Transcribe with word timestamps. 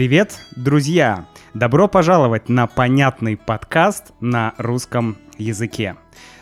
Привет, 0.00 0.40
друзья! 0.56 1.26
Добро 1.52 1.86
пожаловать 1.86 2.48
на 2.48 2.66
понятный 2.66 3.36
подкаст 3.36 4.12
на 4.18 4.54
русском 4.56 5.18
языке. 5.36 5.94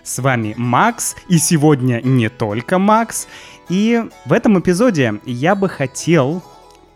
С 0.04 0.20
вами 0.20 0.54
Макс, 0.56 1.16
и 1.28 1.38
сегодня 1.38 2.00
не 2.04 2.28
только 2.28 2.78
Макс. 2.78 3.26
И 3.68 4.00
в 4.26 4.32
этом 4.32 4.60
эпизоде 4.60 5.20
я 5.26 5.56
бы 5.56 5.68
хотел 5.68 6.44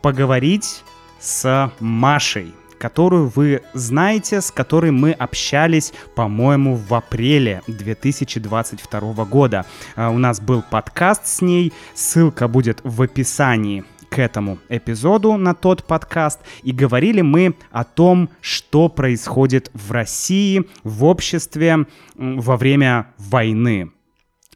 поговорить 0.03 0.85
с 1.19 1.73
Машей, 1.81 2.55
которую 2.79 3.33
вы 3.35 3.63
знаете, 3.75 4.41
с 4.41 4.53
которой 4.53 4.93
мы 4.93 5.11
общались, 5.11 5.93
по-моему, 6.15 6.77
в 6.77 6.95
апреле 6.95 7.63
2022 7.67 9.25
года. 9.25 9.67
А, 9.97 10.11
у 10.11 10.19
нас 10.19 10.41
был 10.41 10.63
подкаст 10.63 11.27
с 11.27 11.43
ней, 11.43 11.73
ссылка 11.97 12.47
будет 12.47 12.83
в 12.85 13.03
описании 13.03 13.85
к 14.13 14.19
этому 14.19 14.59
эпизоду 14.69 15.39
на 15.39 15.55
тот 15.55 15.85
подкаст, 15.85 16.39
и 16.63 16.71
говорили 16.73 17.23
мы 17.23 17.55
о 17.71 17.85
том, 17.85 18.29
что 18.43 18.91
происходит 18.91 19.71
в 19.73 19.91
России, 19.91 20.65
в 20.85 21.05
обществе 21.05 21.87
во 22.15 22.59
время 22.59 23.07
войны. 23.17 23.91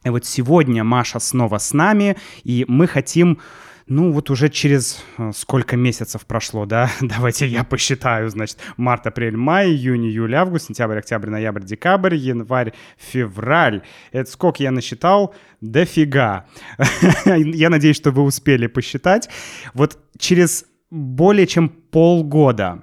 И 0.05 0.11
вот 0.11 0.27
сегодня 0.27 0.85
Маша 0.85 1.21
снова 1.21 1.57
с 1.57 1.73
нами, 1.73 2.19
и 2.45 2.67
мы 2.69 2.87
хотим 2.87 3.39
ну, 3.87 4.13
вот 4.13 4.31
уже 4.31 4.49
через 4.49 5.03
э, 5.19 5.31
сколько 5.35 5.77
месяцев 5.77 6.27
прошло, 6.27 6.67
да? 6.67 6.91
Давайте 7.01 7.47
я 7.47 7.65
посчитаю, 7.65 8.29
значит, 8.31 8.59
март, 8.77 9.07
апрель, 9.07 9.37
май, 9.37 9.69
июнь, 9.71 10.07
июль, 10.07 10.35
август, 10.35 10.67
сентябрь, 10.67 10.99
октябрь, 10.99 11.31
ноябрь, 11.31 11.63
декабрь, 11.63 12.15
январь, 12.15 12.73
февраль. 12.97 13.83
Это 14.13 14.31
сколько 14.31 14.63
я 14.63 14.71
насчитал? 14.71 15.35
Дофига. 15.61 16.47
я 17.27 17.71
надеюсь, 17.71 17.97
что 17.97 18.11
вы 18.11 18.23
успели 18.23 18.67
посчитать. 18.67 19.29
Вот 19.75 19.99
через 20.19 20.67
более 20.91 21.47
чем 21.47 21.69
полгода 21.69 22.83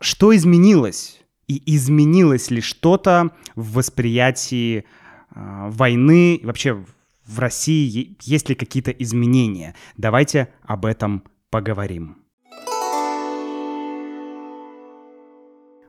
что 0.00 0.34
изменилось? 0.34 1.20
И 1.46 1.62
изменилось 1.74 2.50
ли 2.50 2.60
что-то 2.60 3.30
в 3.54 3.74
восприятии 3.74 4.78
э, 4.78 4.82
войны, 5.34 6.40
вообще 6.42 6.84
в 7.30 7.38
России 7.38 8.16
есть 8.22 8.48
ли 8.48 8.54
какие-то 8.54 8.90
изменения. 8.90 9.74
Давайте 9.96 10.48
об 10.62 10.84
этом 10.84 11.24
поговорим. 11.50 12.16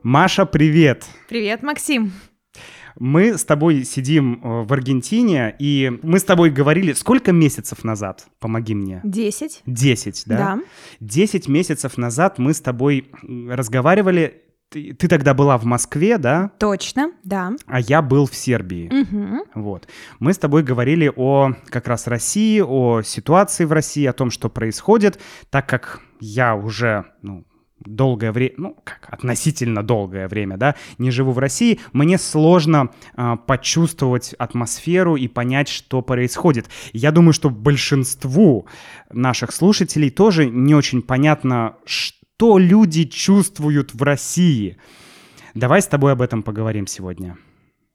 Маша, 0.04 0.46
привет! 0.46 1.06
Привет, 1.30 1.64
Максим! 1.64 2.12
Мы 3.00 3.38
с 3.38 3.46
тобой 3.46 3.86
сидим 3.86 4.42
э, 4.44 4.64
в 4.64 4.74
Аргентине, 4.74 5.56
и 5.58 5.92
мы 6.04 6.20
с 6.20 6.24
тобой 6.24 6.50
говорили, 6.50 6.92
сколько 6.94 7.32
месяцев 7.32 7.84
назад? 7.84 8.28
Помоги 8.40 8.76
мне. 8.76 9.00
Десять. 9.04 9.62
Десять, 9.66 10.24
да? 10.26 10.38
Да. 10.38 10.60
Десять 11.00 11.48
месяцев 11.48 11.98
назад 11.98 12.38
мы 12.38 12.54
с 12.54 12.60
тобой 12.60 13.10
разговаривали 13.24 14.44
ты, 14.72 14.94
ты 14.94 15.08
тогда 15.10 15.34
была 15.34 15.58
в 15.58 15.66
Москве, 15.66 16.18
да? 16.18 16.52
Точно, 16.58 17.12
да. 17.24 17.52
А 17.68 17.80
я 17.82 18.02
был 18.02 18.26
в 18.26 18.34
Сербии. 18.34 18.90
Угу. 19.02 19.62
Вот. 19.62 19.88
Мы 20.20 20.34
с 20.34 20.38
тобой 20.38 20.64
говорили 20.64 21.12
о 21.14 21.52
как 21.68 21.88
раз 21.88 22.08
России, 22.08 22.62
о 22.62 23.02
ситуации 23.02 23.66
в 23.66 23.74
России, 23.74 24.06
о 24.06 24.14
том, 24.14 24.32
что 24.32 24.50
происходит, 24.50 25.20
так 25.50 25.68
как 25.68 26.00
я 26.22 26.56
уже, 26.56 27.06
ну, 27.22 27.44
долгое 27.80 28.32
время, 28.32 28.54
ну, 28.58 28.78
как 28.84 29.08
относительно 29.12 29.84
долгое 29.84 30.28
время, 30.30 30.56
да, 30.56 30.76
не 30.98 31.12
живу 31.12 31.32
в 31.32 31.40
России, 31.40 31.82
мне 31.92 32.18
сложно 32.18 32.92
э, 33.18 33.36
почувствовать 33.46 34.34
атмосферу 34.36 35.16
и 35.18 35.28
понять, 35.28 35.68
что 35.68 36.02
происходит. 36.02 36.70
Я 36.94 37.12
думаю, 37.12 37.34
что 37.34 37.50
большинству 37.50 38.68
наших 39.12 39.52
слушателей 39.52 40.12
тоже 40.12 40.46
не 40.46 40.76
очень 40.76 41.02
понятно, 41.02 41.76
что 41.86 42.21
что 42.42 42.58
люди 42.58 43.04
чувствуют 43.04 43.94
в 43.94 44.02
России. 44.02 44.76
Давай 45.54 45.80
с 45.80 45.86
тобой 45.86 46.14
об 46.14 46.24
этом 46.24 46.42
поговорим 46.42 46.88
сегодня. 46.88 47.38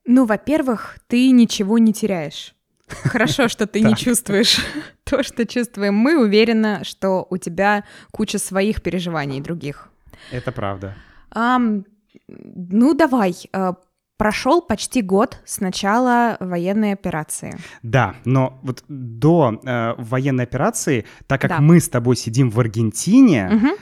Ну, 0.06 0.24
во-первых, 0.24 0.98
ты 1.08 1.32
ничего 1.32 1.78
не 1.78 1.92
теряешь. 1.92 2.54
Хорошо, 2.86 3.48
что 3.48 3.66
ты 3.66 3.80
не 3.80 3.96
чувствуешь 3.96 4.64
то, 5.04 5.24
что 5.24 5.46
чувствуем 5.46 5.94
мы. 5.94 6.16
Уверена, 6.16 6.84
что 6.84 7.26
у 7.28 7.38
тебя 7.38 7.82
куча 8.12 8.38
своих 8.38 8.82
переживаний 8.82 9.40
других. 9.40 9.88
Это 10.30 10.52
правда. 10.52 10.94
ну, 11.34 12.94
давай. 12.94 13.34
А, 13.52 13.74
прошел 14.16 14.62
почти 14.62 15.02
год 15.02 15.40
с 15.44 15.58
начала 15.60 16.36
военной 16.38 16.92
операции. 16.92 17.58
Да, 17.82 18.14
но 18.24 18.60
вот 18.62 18.84
до 18.86 19.60
э, 19.60 19.94
военной 19.98 20.44
операции, 20.44 21.04
так 21.26 21.40
как 21.40 21.50
да. 21.50 21.60
мы 21.60 21.80
с 21.80 21.88
тобой 21.88 22.14
сидим 22.14 22.50
в 22.50 22.60
Аргентине, 22.60 23.50
угу 23.52 23.76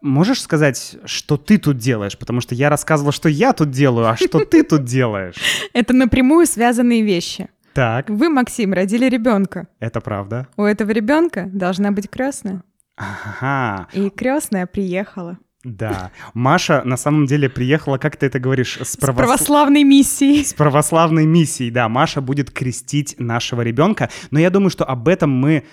Можешь 0.00 0.40
сказать, 0.40 0.96
что 1.04 1.36
ты 1.36 1.58
тут 1.58 1.76
делаешь? 1.76 2.16
Потому 2.16 2.40
что 2.40 2.54
я 2.54 2.70
рассказывала, 2.70 3.12
что 3.12 3.28
я 3.28 3.52
тут 3.52 3.70
делаю, 3.70 4.08
а 4.08 4.16
что 4.16 4.44
ты 4.44 4.62
тут 4.62 4.84
делаешь? 4.84 5.36
Это 5.74 5.92
напрямую 5.92 6.46
связанные 6.46 7.02
вещи. 7.02 7.48
Так. 7.74 8.08
Вы, 8.08 8.28
Максим, 8.28 8.72
родили 8.72 9.08
ребенка. 9.08 9.66
Это 9.80 10.00
правда. 10.00 10.46
У 10.56 10.62
этого 10.62 10.90
ребенка 10.90 11.50
должна 11.52 11.90
быть 11.90 12.08
крестная. 12.08 12.62
Ага. 12.96 13.88
И 13.92 14.08
крестная 14.10 14.66
приехала. 14.66 15.38
Да. 15.64 16.10
Маша 16.34 16.82
на 16.84 16.96
самом 16.96 17.26
деле 17.26 17.48
приехала, 17.48 17.96
как 17.96 18.16
ты 18.16 18.26
это 18.26 18.38
говоришь, 18.38 18.78
с, 18.82 18.96
правос... 18.96 19.16
с 19.16 19.18
православной 19.18 19.82
миссией. 19.82 20.44
С 20.44 20.52
православной 20.52 21.24
миссией, 21.24 21.70
да. 21.70 21.88
Маша 21.88 22.20
будет 22.20 22.50
крестить 22.50 23.16
нашего 23.18 23.62
ребенка. 23.62 24.10
Но 24.30 24.38
я 24.38 24.50
думаю, 24.50 24.70
что 24.70 24.84
об 24.84 25.08
этом 25.08 25.30
мы 25.30 25.64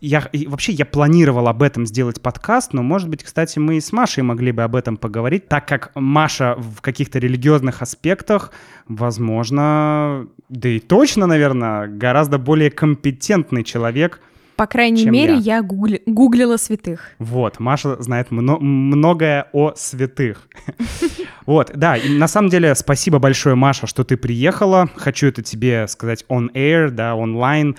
я, 0.00 0.28
вообще 0.46 0.72
я 0.72 0.86
планировал 0.86 1.48
об 1.48 1.62
этом 1.62 1.86
сделать 1.86 2.20
подкаст, 2.20 2.72
но, 2.72 2.82
может 2.82 3.08
быть, 3.08 3.24
кстати, 3.24 3.58
мы 3.58 3.76
и 3.76 3.80
с 3.80 3.92
Машей 3.92 4.22
могли 4.22 4.52
бы 4.52 4.62
об 4.62 4.76
этом 4.76 4.96
поговорить, 4.96 5.48
так 5.48 5.66
как 5.66 5.90
Маша 5.94 6.54
в 6.56 6.80
каких-то 6.80 7.18
религиозных 7.18 7.82
аспектах, 7.82 8.52
возможно, 8.88 10.28
да 10.48 10.68
и 10.68 10.78
точно, 10.78 11.26
наверное, 11.26 11.88
гораздо 11.88 12.38
более 12.38 12.70
компетентный 12.70 13.64
человек, 13.64 14.20
по 14.56 14.66
крайней 14.66 15.06
мере, 15.06 15.34
я, 15.34 15.56
я 15.56 15.62
гугли, 15.62 16.02
гуглила 16.06 16.56
святых. 16.56 17.10
Вот, 17.18 17.60
Маша 17.60 18.00
знает 18.02 18.30
мно- 18.30 18.58
многое 18.58 19.48
о 19.52 19.72
святых. 19.76 20.48
Вот, 21.46 21.70
да, 21.76 21.96
и 21.96 22.08
на 22.08 22.26
самом 22.26 22.48
деле 22.48 22.74
спасибо 22.74 23.20
большое, 23.20 23.54
Маша, 23.54 23.86
что 23.86 24.02
ты 24.02 24.16
приехала. 24.16 24.90
Хочу 24.96 25.28
это 25.28 25.44
тебе 25.44 25.86
сказать 25.86 26.24
on 26.28 26.52
air, 26.54 26.90
да, 26.90 27.14
онлайн, 27.14 27.76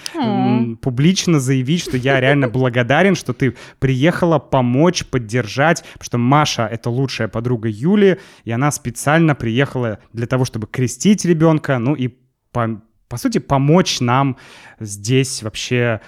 публично 0.81 1.41
заявить, 1.41 1.81
что 1.81 1.97
я 1.97 2.21
реально 2.21 2.47
благодарен, 2.47 3.13
что 3.15 3.33
ты 3.33 3.57
приехала 3.79 4.39
помочь, 4.39 5.05
поддержать, 5.05 5.83
потому 5.93 6.05
что 6.05 6.17
Маша— 6.17 6.65
это 6.71 6.89
лучшая 6.89 7.27
подруга 7.27 7.67
Юли, 7.67 8.19
и 8.45 8.51
она 8.51 8.71
специально 8.71 9.35
приехала 9.35 9.99
для 10.13 10.27
того, 10.27 10.45
чтобы 10.45 10.67
крестить 10.67 11.25
ребенка, 11.25 11.77
ну 11.77 11.93
и 11.93 12.15
по, 12.53 12.81
по 13.09 13.17
сути 13.17 13.39
помочь 13.39 13.99
нам 13.99 14.37
здесь 14.79 15.43
вообще 15.43 15.99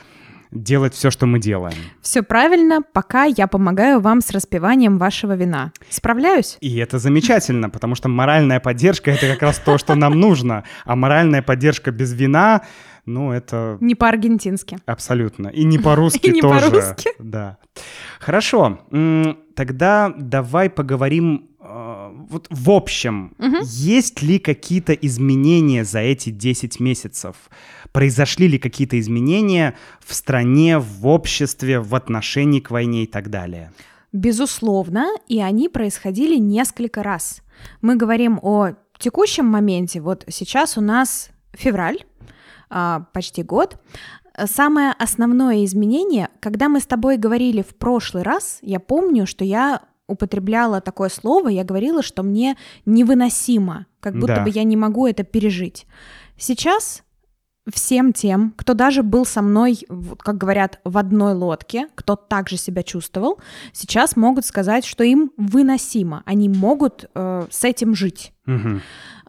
делать 0.51 0.93
все, 0.93 1.11
что 1.11 1.25
мы 1.25 1.39
делаем. 1.39 1.77
Все 2.01 2.23
правильно, 2.23 2.81
пока 2.81 3.25
я 3.25 3.47
помогаю 3.47 3.99
вам 3.99 4.21
с 4.21 4.31
распиванием 4.31 4.97
вашего 4.97 5.35
вина. 5.35 5.71
Справляюсь? 5.89 6.57
И 6.61 6.77
это 6.77 6.97
замечательно, 6.97 7.69
потому 7.69 7.95
что 7.95 8.09
моральная 8.09 8.59
поддержка— 8.59 9.11
это 9.11 9.27
как 9.27 9.41
раз 9.41 9.59
то, 9.59 9.77
что 9.77 9.95
нам 9.95 10.19
нужно. 10.19 10.63
А 10.85 10.95
моральная 10.95 11.41
поддержка 11.41 11.91
без 11.91 12.13
вина, 12.13 12.61
ну, 13.09 13.31
это... 13.31 13.77
Не 13.81 13.95
по-аргентински. 13.95 14.77
Абсолютно. 14.85 15.47
И 15.47 15.63
не 15.63 15.77
по-русски 15.87 16.39
тоже. 16.39 16.69
По-русски. 16.69 17.09
Да. 17.19 17.57
Хорошо. 18.19 18.79
Тогда 19.55 20.13
давай 20.17 20.69
поговорим 20.69 21.49
э, 21.59 21.99
вот 22.29 22.47
в 22.49 22.69
общем, 22.69 23.33
угу. 23.39 23.57
есть 23.63 24.21
ли 24.21 24.39
какие-то 24.39 24.93
изменения 24.93 25.83
за 25.83 25.99
эти 25.99 26.29
10 26.29 26.79
месяцев? 26.79 27.35
Произошли 27.91 28.47
ли 28.47 28.59
какие-то 28.59 28.99
изменения 28.99 29.75
в 30.05 30.13
стране, 30.13 30.77
в 30.77 31.07
обществе, 31.07 31.79
в 31.79 31.95
отношении 31.95 32.59
к 32.59 32.71
войне 32.71 33.03
и 33.03 33.07
так 33.07 33.29
далее? 33.29 33.71
Безусловно, 34.11 35.07
и 35.27 35.41
они 35.41 35.69
происходили 35.69 36.37
несколько 36.37 37.03
раз. 37.03 37.41
Мы 37.81 37.95
говорим 37.95 38.39
о 38.41 38.71
текущем 38.97 39.45
моменте. 39.45 40.01
Вот 40.01 40.25
сейчас 40.29 40.77
у 40.77 40.81
нас 40.81 41.29
февраль, 41.53 41.99
почти 43.13 43.43
год. 43.43 43.77
Самое 44.45 44.93
основное 44.97 45.65
изменение, 45.65 46.29
когда 46.39 46.69
мы 46.69 46.79
с 46.79 46.85
тобой 46.85 47.17
говорили 47.17 47.61
в 47.61 47.75
прошлый 47.75 48.23
раз, 48.23 48.59
я 48.61 48.79
помню, 48.79 49.25
что 49.25 49.43
я 49.43 49.81
употребляла 50.07 50.81
такое 50.81 51.09
слово, 51.09 51.49
я 51.49 51.63
говорила, 51.63 52.01
что 52.01 52.23
мне 52.23 52.57
невыносимо, 52.85 53.85
как 53.99 54.15
будто 54.15 54.35
да. 54.35 54.43
бы 54.43 54.49
я 54.49 54.63
не 54.63 54.75
могу 54.75 55.07
это 55.07 55.23
пережить. 55.23 55.85
Сейчас 56.37 57.03
всем 57.73 58.13
тем, 58.13 58.53
кто 58.57 58.73
даже 58.73 59.03
был 59.03 59.25
со 59.25 59.41
мной, 59.41 59.79
как 60.19 60.37
говорят, 60.37 60.79
в 60.83 60.97
одной 60.97 61.33
лодке, 61.33 61.87
кто 61.95 62.15
также 62.15 62.57
себя 62.57 62.83
чувствовал, 62.83 63.39
сейчас 63.73 64.15
могут 64.15 64.45
сказать, 64.45 64.85
что 64.85 65.03
им 65.03 65.31
выносимо, 65.37 66.23
они 66.25 66.49
могут 66.49 67.09
э, 67.13 67.47
с 67.49 67.63
этим 67.63 67.95
жить. 67.95 68.33
Угу. 68.47 68.81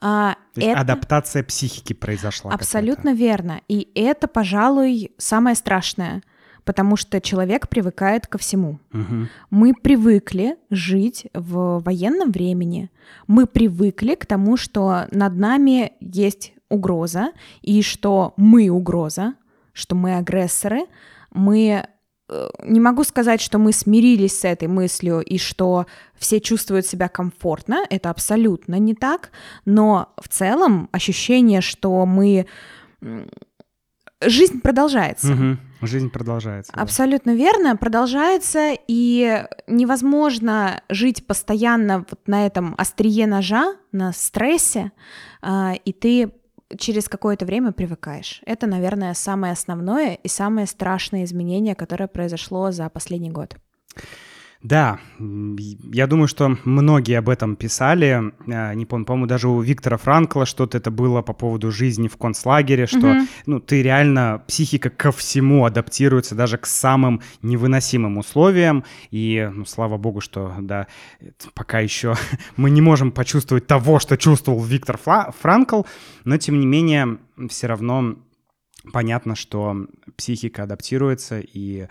А, 0.02 0.36
То 0.54 0.60
это... 0.60 0.80
адаптация 0.80 1.42
психики 1.44 1.92
произошла. 1.92 2.52
Абсолютно 2.52 3.12
верно. 3.12 3.60
И 3.68 3.88
это, 3.94 4.28
пожалуй, 4.28 5.12
самое 5.18 5.56
страшное. 5.56 6.22
потому 6.64 6.96
что 6.96 7.20
человек 7.20 7.68
привыкает 7.68 8.26
ко 8.26 8.38
всему. 8.38 8.78
Мгм. 8.92 9.28
Мы 9.50 9.74
привыкли 9.74 10.56
жить 10.70 11.26
в 11.34 11.82
военном 11.82 12.30
времени. 12.30 12.90
Мы 13.26 13.46
привыкли 13.46 14.14
к 14.14 14.26
тому, 14.26 14.56
что 14.56 15.06
над 15.10 15.36
нами 15.36 15.92
есть 16.00 16.52
угроза, 16.70 17.32
и 17.60 17.82
что 17.82 18.32
мы 18.36 18.70
угроза, 18.70 19.34
что 19.74 19.94
мы 19.94 20.16
агрессоры. 20.16 20.86
Мы 21.32 21.86
э, 22.28 22.48
не 22.64 22.80
могу 22.80 23.04
сказать, 23.04 23.40
что 23.40 23.58
мы 23.58 23.72
смирились 23.72 24.40
с 24.40 24.44
этой 24.44 24.68
мыслью 24.68 25.20
и 25.20 25.36
что 25.36 25.86
все 26.16 26.40
чувствуют 26.40 26.86
себя 26.86 27.08
комфортно. 27.08 27.84
Это 27.90 28.10
абсолютно 28.10 28.76
не 28.76 28.94
так. 28.94 29.30
Но 29.64 30.14
в 30.20 30.28
целом 30.28 30.88
ощущение, 30.92 31.60
что 31.60 32.06
мы... 32.06 32.46
Жизнь 34.22 34.60
продолжается. 34.60 35.28
Мгм. 35.28 35.58
Жизнь 35.82 36.10
продолжается. 36.10 36.72
да. 36.74 36.82
Абсолютно 36.82 37.34
верно, 37.34 37.74
продолжается, 37.74 38.76
и 38.86 39.46
невозможно 39.66 40.82
жить 40.90 41.26
постоянно 41.26 42.00
вот 42.00 42.20
на 42.26 42.44
этом 42.44 42.74
острие 42.76 43.26
ножа, 43.26 43.76
на 43.90 44.12
стрессе, 44.12 44.92
а, 45.40 45.72
и 45.86 45.94
ты 45.94 46.32
через 46.78 47.08
какое-то 47.08 47.46
время 47.46 47.72
привыкаешь. 47.72 48.42
Это, 48.46 48.66
наверное, 48.66 49.14
самое 49.14 49.52
основное 49.52 50.14
и 50.14 50.28
самое 50.28 50.66
страшное 50.66 51.24
изменение, 51.24 51.74
которое 51.74 52.08
произошло 52.08 52.70
за 52.70 52.88
последний 52.88 53.30
год. 53.30 53.56
Да, 54.62 54.98
я 55.18 56.06
думаю, 56.06 56.28
что 56.28 56.54
многие 56.64 57.14
об 57.18 57.30
этом 57.30 57.56
писали. 57.56 58.30
А, 58.46 58.74
Не 58.74 58.84
помню, 58.84 59.06
по-моему, 59.06 59.26
даже 59.26 59.48
у 59.48 59.58
Виктора 59.62 59.96
Франкла 59.96 60.44
что-то 60.44 60.76
это 60.76 60.90
было 60.90 61.22
по 61.22 61.32
поводу 61.32 61.70
жизни 61.70 62.08
в 62.08 62.18
концлагере, 62.18 62.86
что 62.86 63.06
Мгм. 63.14 63.28
ну, 63.46 63.60
ты 63.60 63.82
реально, 63.82 64.42
психика 64.46 64.90
ко 64.90 65.12
всему 65.12 65.64
адаптируется, 65.64 66.34
даже 66.34 66.58
к 66.58 66.66
самым 66.66 67.22
невыносимым 67.40 68.18
условиям. 68.18 68.84
И, 69.10 69.50
ну, 69.50 69.64
слава 69.64 69.96
богу, 69.96 70.20
что, 70.20 70.54
да, 70.60 70.88
пока 71.54 71.80
еще 71.80 72.14
мы 72.58 72.68
не 72.68 72.82
можем 72.82 73.12
почувствовать 73.12 73.66
того, 73.66 73.98
что 73.98 74.18
чувствовал 74.18 74.62
Виктор 74.62 74.98
Фла- 75.02 75.32
Франкл, 75.40 75.84
но, 76.24 76.36
тем 76.36 76.60
не 76.60 76.66
менее, 76.66 77.16
все 77.48 77.66
равно 77.66 78.16
понятно, 78.92 79.36
что 79.36 79.86
психика 80.16 80.64
адаптируется, 80.64 81.40
и 81.40 81.86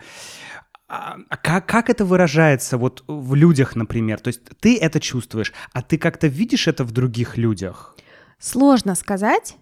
а 0.90 1.18
а 1.28 1.36
как, 1.36 1.66
как 1.66 1.88
это 1.88 2.04
выражается 2.04 2.76
вот 2.76 3.04
в 3.06 3.34
людях, 3.36 3.76
например? 3.76 4.18
То 4.18 4.28
есть 4.28 4.40
ты 4.60 4.76
это 4.76 4.98
чувствуешь, 4.98 5.52
а 5.72 5.82
ты 5.82 5.98
как-то 5.98 6.26
видишь 6.26 6.66
это 6.68 6.82
в 6.84 6.90
других 6.90 7.38
людях? 7.38 7.96
Сложно 8.38 8.94
сказать. 8.96 9.56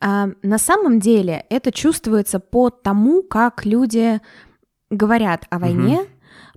А, 0.00 0.28
На 0.42 0.58
самом 0.58 1.00
деле 1.00 1.46
это 1.48 1.72
чувствуется 1.72 2.38
по 2.38 2.68
тому, 2.70 3.22
как 3.22 3.64
люди 3.64 4.20
говорят 4.90 5.46
о 5.50 5.58
войне, 5.58 6.00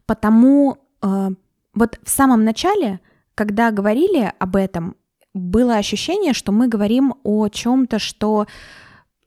потому 0.05 0.77
э, 1.01 1.29
вот 1.73 1.99
в 2.03 2.09
самом 2.09 2.43
начале, 2.43 2.99
когда 3.35 3.71
говорили 3.71 4.33
об 4.39 4.55
этом, 4.55 4.95
было 5.33 5.75
ощущение, 5.77 6.33
что 6.33 6.51
мы 6.51 6.67
говорим 6.67 7.13
о 7.23 7.47
чем-то, 7.47 7.99
что 7.99 8.47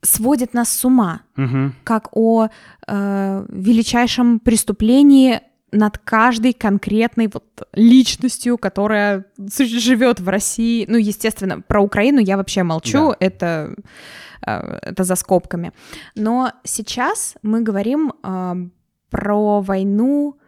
сводит 0.02 0.54
нас 0.54 0.68
с 0.70 0.84
ума, 0.84 1.20
Мгм. 1.36 1.74
как 1.84 2.08
о 2.16 2.48
э, 2.86 3.46
величайшем 3.48 4.38
преступлении 4.40 5.40
над 5.72 5.98
каждой 5.98 6.52
конкретной 6.52 7.28
вот 7.32 7.44
личностью, 7.74 8.58
которая 8.58 9.24
живет 9.58 10.18
в 10.20 10.28
России. 10.28 10.84
Ну, 10.88 10.96
естественно, 10.98 11.60
про 11.60 11.80
Украину 11.80 12.18
я 12.18 12.36
вообще 12.36 12.62
молчу, 12.64 13.10
Да. 13.10 13.16
это, 13.20 13.74
э, 14.46 14.78
это 14.82 15.04
за 15.04 15.14
скобками. 15.14 15.72
Но 16.16 16.52
сейчас 16.64 17.36
мы 17.42 17.60
говорим 17.62 18.12
э, 18.22 18.54
про 19.10 19.60
войну 19.60 20.38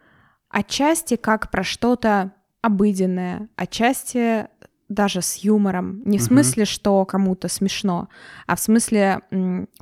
отчасти 0.49 1.15
как 1.15 1.49
про 1.51 1.63
что-то 1.63 2.31
обыденное, 2.61 3.47
отчасти 3.55 4.47
даже 4.93 5.21
с 5.21 5.37
юмором. 5.37 6.01
Не 6.05 6.17
в 6.17 6.21
смысле, 6.23 6.65
что 6.65 7.05
кому-то 7.05 7.47
смешно, 7.47 8.07
а 8.47 8.55
в 8.55 8.59
смысле 8.59 9.21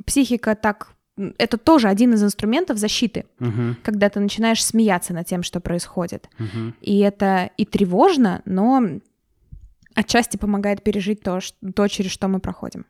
психика 0.06 0.56
так... 0.56 0.94
Это 1.38 1.58
тоже 1.58 1.88
один 1.90 2.14
из 2.14 2.24
инструментов 2.24 2.78
защиты, 2.78 3.26
Мгм. 3.40 3.76
когда 3.84 4.10
ты 4.10 4.20
начинаешь 4.20 4.64
смеяться 4.66 5.14
над 5.14 5.28
тем, 5.28 5.44
что 5.44 5.60
происходит. 5.60 6.30
Мгм. 6.40 6.74
И 6.82 7.00
это 7.00 7.52
и 7.58 7.66
тревожно, 7.66 8.42
но 8.46 8.82
отчасти 9.94 10.38
помогает 10.38 10.84
пережить 10.84 11.22
то, 11.22 11.40
ш- 11.42 11.54
то 11.76 11.88
через 11.88 12.12
что 12.12 12.28
мы 12.28 12.40
проходим. 12.40 12.86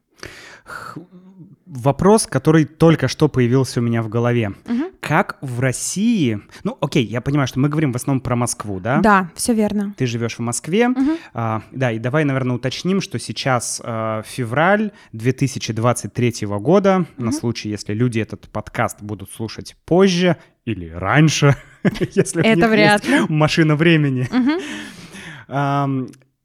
Вопрос, 1.73 2.27
который 2.27 2.65
только 2.65 3.07
что 3.07 3.29
появился 3.29 3.79
у 3.79 3.83
меня 3.83 4.01
в 4.03 4.09
голове. 4.09 4.51
Мгм. 4.68 4.88
Как 5.00 5.38
в 5.39 5.62
России... 5.62 6.41
Ну, 6.65 6.77
окей, 6.81 7.06
я 7.06 7.21
понимаю, 7.21 7.47
что 7.47 7.59
мы 7.59 7.69
говорим 7.69 7.94
в 7.94 7.95
основном 7.95 8.19
про 8.19 8.35
Москву, 8.35 8.81
да? 8.81 9.00
Да, 9.00 9.31
все 9.35 9.53
верно. 9.53 9.94
Ты 9.97 10.06
живешь 10.06 10.35
в 10.35 10.41
Москве. 10.41 10.89
Мгм. 10.89 11.12
А, 11.33 11.62
да, 11.71 11.94
и 11.94 12.00
давай, 12.00 12.25
наверное, 12.25 12.57
уточним, 12.57 13.00
что 13.00 13.19
сейчас 13.19 13.81
а, 13.85 14.21
февраль 14.23 14.91
2023 15.13 16.45
года, 16.59 17.06
на 17.18 17.27
Мгм. 17.27 17.31
случай, 17.31 17.69
если 17.69 17.94
люди 17.94 18.19
этот 18.19 18.50
подкаст 18.50 19.01
будут 19.01 19.31
слушать 19.31 19.77
позже 19.85 20.35
или 20.65 20.89
раньше, 20.89 21.56
если 22.13 22.41
у 22.41 22.44
Это 22.44 22.56
них 22.59 22.69
вряд 22.69 23.06
есть 23.06 23.29
машина 23.29 23.77
времени. 23.77 24.27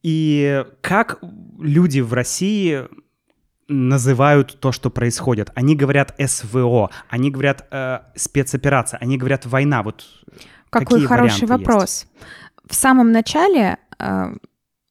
И 0.02 0.64
как 0.82 1.18
люди 1.58 1.98
в 1.98 2.12
России 2.12 2.84
называют 3.68 4.58
то, 4.60 4.72
что 4.72 4.90
происходит? 4.90 5.50
Они 5.54 5.74
говорят 5.74 6.14
СВО, 6.24 6.90
они 7.08 7.30
говорят 7.30 7.66
э, 7.70 8.00
спецоперация, 8.14 8.98
они 8.98 9.18
говорят 9.18 9.46
война. 9.46 9.82
Вот 9.82 10.04
Какой 10.70 11.00
Какие 11.00 11.06
хороший 11.06 11.46
вопрос. 11.46 12.06
В 12.68 12.74
самом 12.74 13.12
начале, 13.12 13.78
э, 13.98 14.34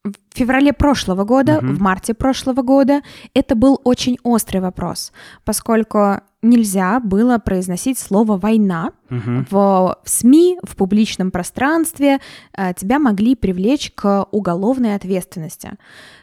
в 0.04 0.14
феврале 0.34 0.72
прошлого 0.74 1.24
года, 1.24 1.60
Мгм. 1.62 1.76
в 1.76 1.82
марте 1.82 2.14
прошлого 2.14 2.62
года, 2.62 3.02
это 3.34 3.56
был 3.56 3.80
очень 3.84 4.18
острый 4.24 4.60
вопрос, 4.60 5.12
поскольку 5.44 6.22
нельзя 6.42 7.00
было 7.00 7.40
произносить 7.40 7.98
слово 7.98 8.38
«война», 8.38 8.92
мгм, 9.10 9.48
в, 9.50 9.98
в 10.04 10.10
СМИ, 10.10 10.60
в 10.64 10.76
публичном 10.76 11.32
пространстве 11.32 12.20
э, 12.54 12.74
тебя 12.76 13.00
могли 13.00 13.36
привлечь 13.36 13.92
к 13.96 14.28
уголовной 14.32 14.96
ответственности. 14.96 15.72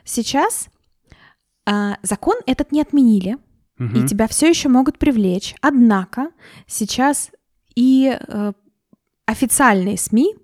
Сейчас 0.04 0.68
э, 1.66 1.92
закон 2.02 2.36
этот 2.46 2.72
не 2.72 2.80
отменили, 2.80 3.38
и 3.78 3.82
мгм. 3.82 4.06
тебя 4.06 4.28
все 4.28 4.48
еще 4.48 4.68
могут 4.68 4.98
привлечь. 4.98 5.54
Однако 5.60 6.28
сейчас 6.66 7.30
и 7.74 8.16
э, 8.16 8.52
официальные 9.26 9.96
СМИ, 9.96 10.34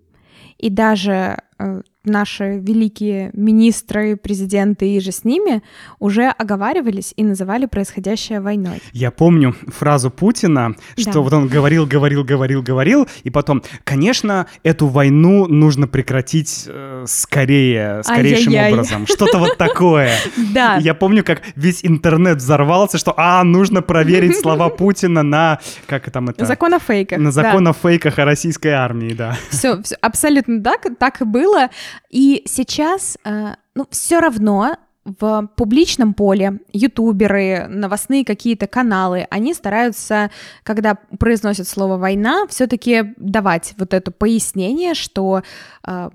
и 0.57 0.71
даже 0.71 1.38
э, 1.59 1.83
наши 2.09 2.59
великие 2.59 3.31
министры, 3.33 4.17
президенты 4.17 4.88
и 4.88 5.00
же 5.00 5.12
с 5.12 5.25
ними 5.25 5.62
уже 5.99 6.27
оговаривались 6.29 7.12
и 7.17 7.25
называли 7.25 7.67
происходящее 7.67 8.41
войной. 8.41 8.81
Я 8.93 9.11
помню 9.11 9.55
фразу 9.69 10.11
Путина, 10.11 10.75
что 10.97 11.12
Да. 11.15 11.21
вот 11.21 11.33
он 11.33 11.49
говорил, 11.49 11.87
говорил, 11.87 12.25
говорил, 12.25 12.62
говорил, 12.62 13.07
и 13.25 13.31
потом, 13.31 13.62
конечно, 13.85 14.47
эту 14.62 14.87
войну 14.87 15.47
нужно 15.47 15.87
прекратить 15.87 16.65
э, 16.67 17.05
скорее, 17.07 18.03
скорейшим 18.03 18.49
Ай-яй-яй. 18.53 18.73
образом. 18.73 19.07
Что-то 19.07 19.38
вот 19.38 19.57
такое. 19.57 20.12
Да, 20.55 20.77
Я 20.77 20.95
помню, 20.95 21.23
как 21.25 21.43
весь 21.57 21.85
интернет 21.85 22.38
взорвался, 22.38 22.97
что, 22.99 23.12
а, 23.17 23.45
нужно 23.45 23.83
проверить 23.83 24.37
слова 24.41 24.69
Путина 24.79 25.23
на, 25.23 25.59
как 25.87 26.11
там 26.11 26.29
это? 26.31 26.45
закон 26.47 26.75
о 26.75 26.79
фейках. 26.79 27.19
На 27.19 27.31
закон 27.33 27.67
о 27.69 27.73
фейках 27.73 28.19
о 28.19 28.25
российской 28.25 28.69
армии, 28.69 29.12
да. 29.12 29.37
Все, 29.50 29.81
абсолютно 30.00 30.62
так, 30.62 30.87
так 30.99 31.21
и 31.21 31.25
было. 31.25 31.69
И 32.11 32.43
сейчас, 32.47 33.19
э, 33.25 33.55
ну, 33.75 33.87
все 33.90 34.21
равно 34.21 34.76
в 35.19 35.49
публичном 35.57 36.14
поле 36.14 36.61
ютуберы, 36.73 37.67
новостные 37.69 38.25
какие-то 38.25 38.67
каналы, 38.67 39.26
они 39.31 39.55
стараются, 39.55 40.31
когда 40.62 40.97
произносят 41.19 41.69
слово 41.69 41.97
война, 41.97 42.47
все-таки 42.49 43.14
давать 43.17 43.75
вот 43.78 43.95
это 43.95 44.11
пояснение, 44.11 44.95
что 44.95 45.43
э, 45.87 46.11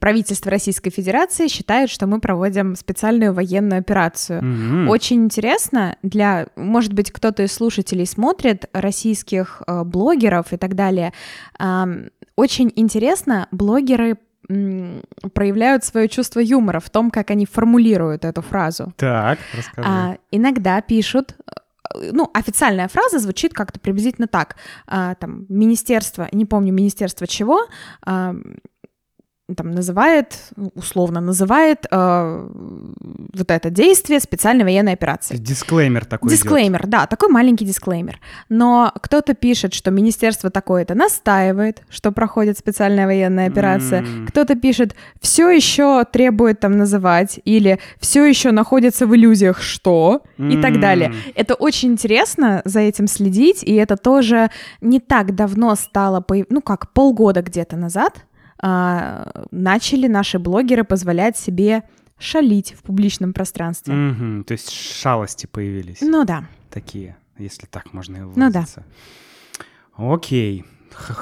правительство 0.00 0.50
Российской 0.50 0.90
Федерации 0.90 1.48
считает, 1.48 1.90
что 1.90 2.06
мы 2.06 2.20
проводим 2.20 2.74
специальную 2.76 3.32
военную 3.32 3.80
операцию. 3.80 4.42
Мгм. 4.42 4.88
Очень 4.88 5.24
интересно 5.24 5.96
для, 6.02 6.48
может 6.56 6.92
быть, 6.92 7.12
кто-то 7.12 7.44
из 7.44 7.52
слушателей 7.52 8.06
смотрит 8.06 8.68
российских 8.72 9.62
э, 9.66 9.84
блогеров 9.84 10.52
и 10.52 10.56
так 10.56 10.74
далее. 10.74 11.12
Ам, 11.58 12.06
очень 12.36 12.72
интересно, 12.74 13.46
блогеры 13.52 14.16
проявляют 15.32 15.84
свое 15.84 16.08
чувство 16.08 16.40
юмора 16.40 16.80
в 16.80 16.90
том, 16.90 17.10
как 17.10 17.30
они 17.30 17.46
формулируют 17.46 18.24
эту 18.24 18.42
фразу. 18.42 18.92
Так, 18.96 19.38
расскажи. 19.56 19.88
А, 19.88 20.16
иногда 20.30 20.80
пишут, 20.80 21.36
э, 21.94 22.10
ну, 22.12 22.30
официальная 22.34 22.88
фраза 22.88 23.18
звучит 23.18 23.54
как-то 23.54 23.80
приблизительно 23.80 24.26
так. 24.26 24.56
А, 24.86 25.14
там, 25.14 25.46
министерство, 25.48 26.28
не 26.32 26.44
помню, 26.44 26.72
министерство 26.72 27.26
чего, 27.26 27.66
а, 28.04 28.34
там 29.56 29.72
называет, 29.72 30.38
условно 30.74 31.20
называет 31.20 31.86
э, 31.90 32.48
вот 33.34 33.50
это 33.50 33.68
действие 33.68 34.20
специальной 34.20 34.64
военной 34.64 34.94
операции. 34.94 35.36
Дисклеймер 35.36 36.06
такой 36.06 36.30
Дисклеймер, 36.30 36.80
идет. 36.80 36.90
да, 36.90 37.06
такой 37.06 37.28
маленький 37.28 37.66
дисклеймер. 37.66 38.20
Но 38.48 38.90
кто-то 39.02 39.34
пишет, 39.34 39.74
что 39.74 39.90
министерство 39.90 40.48
такое-то 40.48 40.94
настаивает, 40.94 41.82
что 41.90 42.10
проходит 42.10 42.56
специальная 42.56 43.04
военная 43.04 43.48
операция. 43.48 44.00
Mm. 44.00 44.26
Кто-то 44.28 44.54
пишет, 44.54 44.94
все 45.20 45.50
еще 45.50 46.06
требует 46.10 46.60
там 46.60 46.78
называть, 46.78 47.38
или 47.44 47.78
все 48.00 48.24
еще 48.24 48.50
находится 48.50 49.06
в 49.06 49.14
иллюзиях, 49.14 49.60
что, 49.60 50.22
mm. 50.38 50.52
и 50.54 50.62
так 50.62 50.80
далее. 50.80 51.12
Это 51.34 51.52
очень 51.52 51.92
интересно 51.92 52.62
за 52.64 52.80
этим 52.80 53.06
следить, 53.06 53.62
и 53.62 53.74
это 53.74 53.98
тоже 53.98 54.50
не 54.80 55.00
так 55.00 55.34
давно 55.34 55.74
стало, 55.74 56.24
ну 56.48 56.62
как, 56.62 56.94
полгода 56.94 57.42
где-то 57.42 57.76
назад 57.76 58.24
а, 58.66 59.44
начали 59.50 60.06
наши 60.06 60.38
блогеры 60.38 60.84
позволять 60.84 61.36
себе 61.36 61.82
шалить 62.18 62.72
в 62.72 62.82
публичном 62.82 63.34
пространстве. 63.34 63.92
Mm-hmm. 63.92 64.44
То 64.44 64.52
есть 64.52 64.70
шалости 64.70 65.44
появились. 65.44 65.98
Ну 66.00 66.24
да. 66.24 66.44
Такие, 66.70 67.18
если 67.36 67.66
так 67.66 67.92
можно 67.92 68.16
и 68.16 68.20
выразиться. 68.22 68.82
Ну 69.98 70.06
да. 70.06 70.14
Окей. 70.14 70.64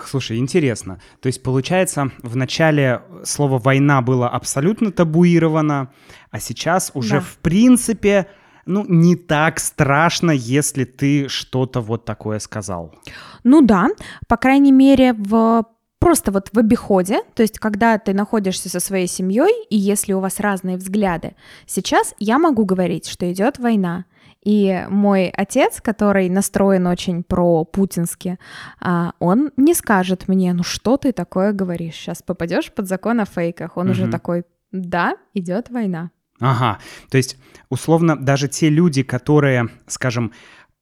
Слушай, 0.06 0.38
интересно. 0.38 1.00
То 1.20 1.26
есть, 1.26 1.42
получается, 1.42 2.12
в 2.22 2.36
начале 2.36 3.02
слово 3.24 3.58
«война» 3.58 4.02
было 4.02 4.28
абсолютно 4.28 4.92
табуировано, 4.92 5.90
а 6.30 6.38
сейчас 6.38 6.92
уже, 6.94 7.16
да. 7.16 7.20
в 7.22 7.38
принципе, 7.38 8.28
ну, 8.66 8.84
не 8.86 9.16
так 9.16 9.58
страшно, 9.58 10.30
если 10.30 10.84
ты 10.84 11.26
что-то 11.26 11.80
вот 11.80 12.04
такое 12.04 12.38
сказал. 12.38 12.94
Ну 13.42 13.62
да, 13.62 13.88
по 14.28 14.36
крайней 14.36 14.72
мере, 14.72 15.14
в 15.14 15.64
просто 16.02 16.32
вот 16.32 16.48
в 16.52 16.58
обиходе, 16.58 17.20
то 17.34 17.42
есть 17.42 17.60
когда 17.60 17.96
ты 17.96 18.12
находишься 18.12 18.68
со 18.68 18.80
своей 18.80 19.06
семьей, 19.06 19.64
и 19.70 19.76
если 19.76 20.12
у 20.12 20.18
вас 20.18 20.40
разные 20.40 20.76
взгляды, 20.76 21.36
сейчас 21.66 22.12
я 22.18 22.40
могу 22.40 22.64
говорить, 22.64 23.06
что 23.06 23.32
идет 23.32 23.60
война, 23.60 24.04
и 24.44 24.84
мой 24.88 25.28
отец, 25.28 25.80
который 25.80 26.28
настроен 26.28 26.88
очень 26.88 27.22
про-путински, 27.22 28.40
а, 28.80 29.12
он 29.20 29.52
не 29.56 29.74
скажет 29.74 30.26
мне, 30.26 30.52
ну 30.52 30.64
что 30.64 30.96
ты 30.96 31.12
такое 31.12 31.52
говоришь, 31.52 31.94
сейчас 31.94 32.20
попадешь 32.20 32.72
под 32.72 32.88
закон 32.88 33.20
о 33.20 33.24
фейках. 33.24 33.76
Он 33.76 33.84
угу. 33.84 33.92
уже 33.92 34.08
такой, 34.10 34.42
да, 34.72 35.14
идет 35.34 35.70
война. 35.70 36.10
Ага, 36.40 36.80
то 37.08 37.16
есть 37.16 37.36
условно 37.68 38.16
даже 38.16 38.48
те 38.48 38.68
люди, 38.68 39.04
которые, 39.04 39.68
скажем, 39.86 40.32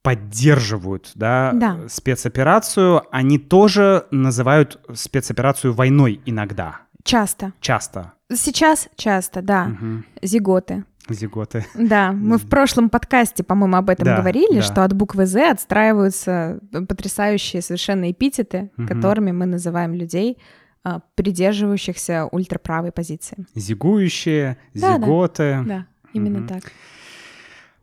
поддерживают 0.01 1.11
да, 1.15 1.51
да. 1.53 1.77
спецоперацию, 1.87 3.03
они 3.11 3.37
тоже 3.37 4.07
называют 4.11 4.79
спецоперацию 4.93 5.73
войной 5.73 6.21
иногда. 6.25 6.81
Часто. 7.03 7.53
Часто. 7.59 8.13
Сейчас 8.33 8.89
часто, 8.95 9.41
да. 9.41 9.71
Угу. 9.71 10.03
Зиготы. 10.21 10.85
Зиготы. 11.09 11.65
Да, 11.75 12.11
мы 12.11 12.37
в 12.37 12.47
прошлом 12.47 12.89
подкасте, 12.89 13.43
по-моему, 13.43 13.75
об 13.75 13.89
этом 13.89 14.05
да, 14.05 14.17
говорили, 14.17 14.57
да. 14.57 14.61
что 14.61 14.83
от 14.83 14.93
буквы 14.93 15.25
«З» 15.25 15.51
отстраиваются 15.51 16.59
потрясающие 16.87 17.61
совершенно 17.61 18.11
эпитеты, 18.11 18.71
угу. 18.77 18.87
которыми 18.87 19.31
мы 19.31 19.45
называем 19.45 19.93
людей, 19.93 20.37
а, 20.83 21.01
придерживающихся 21.15 22.27
ультраправой 22.31 22.91
позиции. 22.91 23.45
Зигующие, 23.55 24.57
да, 24.73 24.97
зиготы. 24.97 25.63
Да, 25.65 25.75
да 25.75 25.85
именно 26.13 26.39
угу. 26.39 26.47
так. 26.47 26.71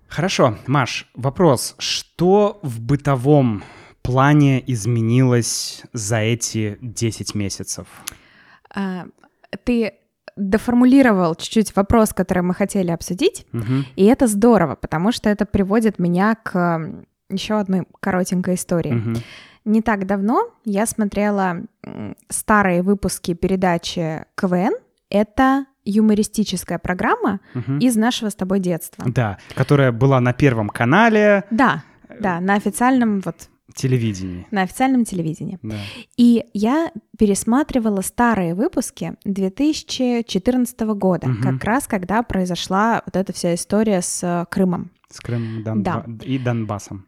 Хорошо, 0.08 0.56
Маш, 0.66 1.08
вопрос. 1.14 1.74
Что 1.78 2.58
в 2.62 2.80
бытовом 2.80 3.62
плане 4.02 4.62
изменилось 4.66 5.82
за 5.92 6.18
эти 6.18 6.78
10 6.80 7.34
месяцев? 7.34 7.86
А, 8.74 9.06
ты 9.64 9.94
доформулировал 10.36 11.34
чуть-чуть 11.34 11.76
вопрос, 11.76 12.14
который 12.14 12.42
мы 12.42 12.54
хотели 12.54 12.90
обсудить, 12.90 13.46
угу. 13.52 13.84
и 13.96 14.04
это 14.04 14.26
здорово, 14.26 14.76
потому 14.76 15.12
что 15.12 15.28
это 15.28 15.44
приводит 15.44 15.98
меня 15.98 16.36
к 16.36 17.04
еще 17.28 17.58
одной 17.58 17.86
коротенькой 18.00 18.54
истории. 18.54 18.94
Угу. 18.94 19.20
Не 19.66 19.82
так 19.82 20.06
давно 20.06 20.48
я 20.64 20.86
смотрела 20.86 21.58
старые 22.30 22.82
выпуски 22.82 23.34
передачи 23.34 24.24
КВН. 24.34 24.72
Это 25.10 25.66
юмористическая 25.90 26.78
программа 26.78 27.40
угу. 27.54 27.78
из 27.78 27.96
нашего 27.96 28.30
с 28.30 28.34
тобой 28.34 28.60
детства. 28.60 29.04
Да, 29.08 29.38
которая 29.54 29.92
была 29.92 30.20
на 30.20 30.32
Первом 30.32 30.68
канале. 30.68 31.44
Да, 31.50 31.82
да, 32.20 32.40
на 32.40 32.54
официальном 32.54 33.20
вот 33.20 33.48
телевидении. 33.74 34.46
На 34.50 34.62
официальном 34.62 35.04
телевидении. 35.04 35.58
Да. 35.62 35.76
И 36.16 36.44
я 36.52 36.90
пересматривала 37.18 38.00
старые 38.00 38.54
выпуски 38.54 39.14
2014 39.24 40.80
года, 40.80 41.28
угу. 41.28 41.42
как 41.42 41.64
раз 41.64 41.86
когда 41.86 42.22
произошла 42.22 43.02
вот 43.06 43.16
эта 43.16 43.32
вся 43.32 43.54
история 43.54 44.02
с 44.02 44.22
э, 44.22 44.46
Крымом. 44.50 44.90
С 45.10 45.20
Крымом 45.20 45.62
Дон... 45.62 45.82
да. 45.82 46.04
и 46.22 46.38
Донбассом. 46.38 47.06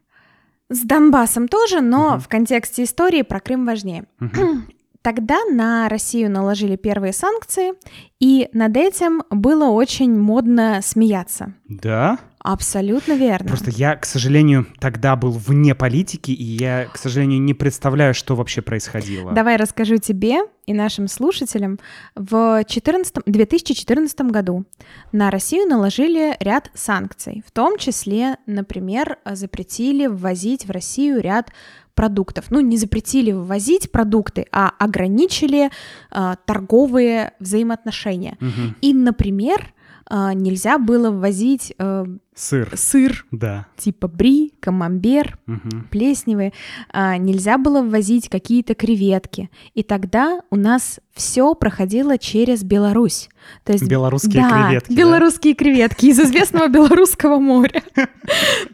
С 0.69 0.81
Донбассом 0.83 1.47
тоже, 1.47 1.81
но 1.81 2.13
угу. 2.13 2.19
в 2.19 2.27
контексте 2.27 2.83
истории 2.83 3.23
про 3.23 3.39
Крым 3.39 3.65
важнее. 3.65 4.05
Угу. 4.19 4.61
Тогда 5.01 5.43
на 5.45 5.89
Россию 5.89 6.29
наложили 6.29 6.75
первые 6.75 7.13
санкции, 7.13 7.73
и 8.19 8.49
над 8.53 8.77
этим 8.77 9.23
было 9.31 9.69
очень 9.69 10.15
модно 10.15 10.79
смеяться. 10.83 11.53
Да? 11.67 12.19
Абсолютно 12.43 13.13
верно. 13.13 13.49
Просто 13.49 13.71
я, 13.71 13.95
к 13.95 14.05
сожалению, 14.05 14.65
тогда 14.79 15.15
был 15.15 15.31
вне 15.31 15.75
политики, 15.75 16.31
и 16.31 16.43
я, 16.43 16.85
к 16.85 16.97
сожалению, 16.97 17.41
не 17.41 17.53
представляю, 17.53 18.13
что 18.13 18.35
вообще 18.35 18.61
происходило. 18.61 19.31
Давай 19.31 19.57
расскажу 19.57 19.97
тебе 19.97 20.41
и 20.65 20.73
нашим 20.73 21.07
слушателям. 21.07 21.79
В 22.15 22.63
14, 22.63 23.17
2014 23.25 24.21
году 24.21 24.65
на 25.11 25.29
Россию 25.29 25.67
наложили 25.67 26.35
ряд 26.39 26.71
санкций, 26.73 27.43
в 27.45 27.51
том 27.51 27.77
числе, 27.77 28.37
например, 28.47 29.17
запретили 29.25 30.07
ввозить 30.07 30.65
в 30.65 30.71
Россию 30.71 31.21
ряд 31.21 31.51
продуктов. 31.95 32.45
Ну, 32.49 32.59
не 32.59 32.77
запретили 32.77 33.31
ввозить 33.31 33.91
продукты, 33.91 34.45
а 34.51 34.71
ограничили 34.79 35.69
э, 36.11 36.35
торговые 36.45 37.33
взаимоотношения. 37.39 38.37
Угу. 38.41 38.75
И, 38.81 38.93
например, 38.93 39.73
э, 40.09 40.33
нельзя 40.33 40.77
было 40.77 41.11
ввозить 41.11 41.73
э, 41.77 42.05
Сыр. 42.33 42.71
Сыр. 42.75 43.25
Да. 43.31 43.67
Типа 43.75 44.07
бри, 44.07 44.53
камамбер, 44.61 45.37
угу. 45.47 45.83
плесневые. 45.89 46.53
А, 46.89 47.17
нельзя 47.17 47.57
было 47.57 47.81
ввозить 47.81 48.29
какие-то 48.29 48.73
креветки. 48.73 49.49
И 49.73 49.83
тогда 49.83 50.41
у 50.49 50.55
нас 50.55 51.01
все 51.13 51.53
проходило 51.55 52.17
через 52.17 52.63
Беларусь. 52.63 53.29
То 53.65 53.73
есть, 53.73 53.85
белорусские 53.85 54.43
да, 54.43 54.67
креветки. 54.67 54.93
Белорусские 54.93 55.53
да? 55.55 55.57
креветки 55.57 56.05
из 56.05 56.19
известного 56.21 56.67
Белорусского 56.69 57.37
моря. 57.37 57.83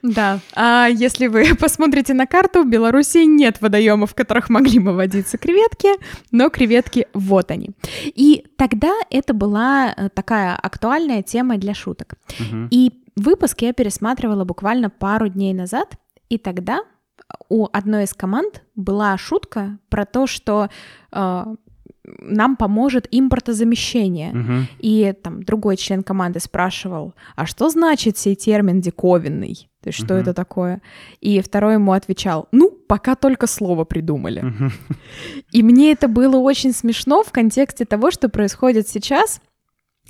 Да. 0.04 0.40
А 0.56 0.88
если 0.88 1.26
вы 1.26 1.56
посмотрите 1.60 2.14
на 2.14 2.28
карту, 2.28 2.62
в 2.62 2.70
Беларуси 2.70 3.26
нет 3.26 3.60
водоемов, 3.60 4.12
в 4.12 4.16
которых 4.16 4.52
могли 4.52 4.78
бы 4.78 4.94
водиться 4.94 5.40
креветки, 5.40 5.90
но 6.32 6.50
креветки 6.52 7.08
вот 7.14 7.50
они. 7.50 7.72
И 8.06 8.46
тогда 8.56 8.94
это 9.10 9.34
была 9.34 9.96
э, 9.98 10.10
такая 10.10 10.56
актуальная 10.56 11.24
тема 11.24 11.58
для 11.58 11.74
шуток. 11.74 12.14
И 12.70 12.92
Выпуск 13.18 13.62
я 13.64 13.74
пересматривала 13.74 14.46
буквально 14.46 14.92
пару 14.92 15.28
дней 15.28 15.54
назад, 15.54 15.98
и 16.30 16.38
тогда 16.38 16.82
у 17.50 17.68
одной 17.74 18.04
из 18.04 18.14
команд 18.14 18.62
была 18.76 19.18
шутка 19.18 19.80
про 19.90 20.06
то, 20.06 20.28
что 20.28 20.70
э, 21.12 21.44
нам 22.20 22.56
поможет 22.56 23.08
импортозамещение. 23.10 24.30
Угу. 24.30 24.54
И 24.80 25.14
там 25.24 25.42
другой 25.42 25.78
член 25.78 26.04
команды 26.04 26.40
спрашивал, 26.40 27.16
а 27.36 27.48
что 27.48 27.70
значит 27.70 28.20
сей 28.20 28.36
термин 28.36 28.82
диковинный? 28.82 29.68
То 29.82 29.90
есть 29.90 29.98
что 29.98 30.14
угу. 30.14 30.22
это 30.22 30.34
такое? 30.36 30.82
И 31.20 31.42
второй 31.42 31.74
ему 31.74 31.94
отвечал, 31.94 32.48
ну, 32.52 32.70
пока 32.70 33.16
только 33.16 33.48
слово 33.48 33.84
придумали. 33.84 34.42
Угу. 34.42 34.72
И 35.54 35.64
мне 35.64 35.92
это 35.92 36.08
было 36.08 36.38
очень 36.38 36.72
смешно 36.72 37.24
в 37.24 37.32
контексте 37.32 37.86
того, 37.86 38.12
что 38.12 38.30
происходит 38.30 38.88
сейчас 38.88 39.42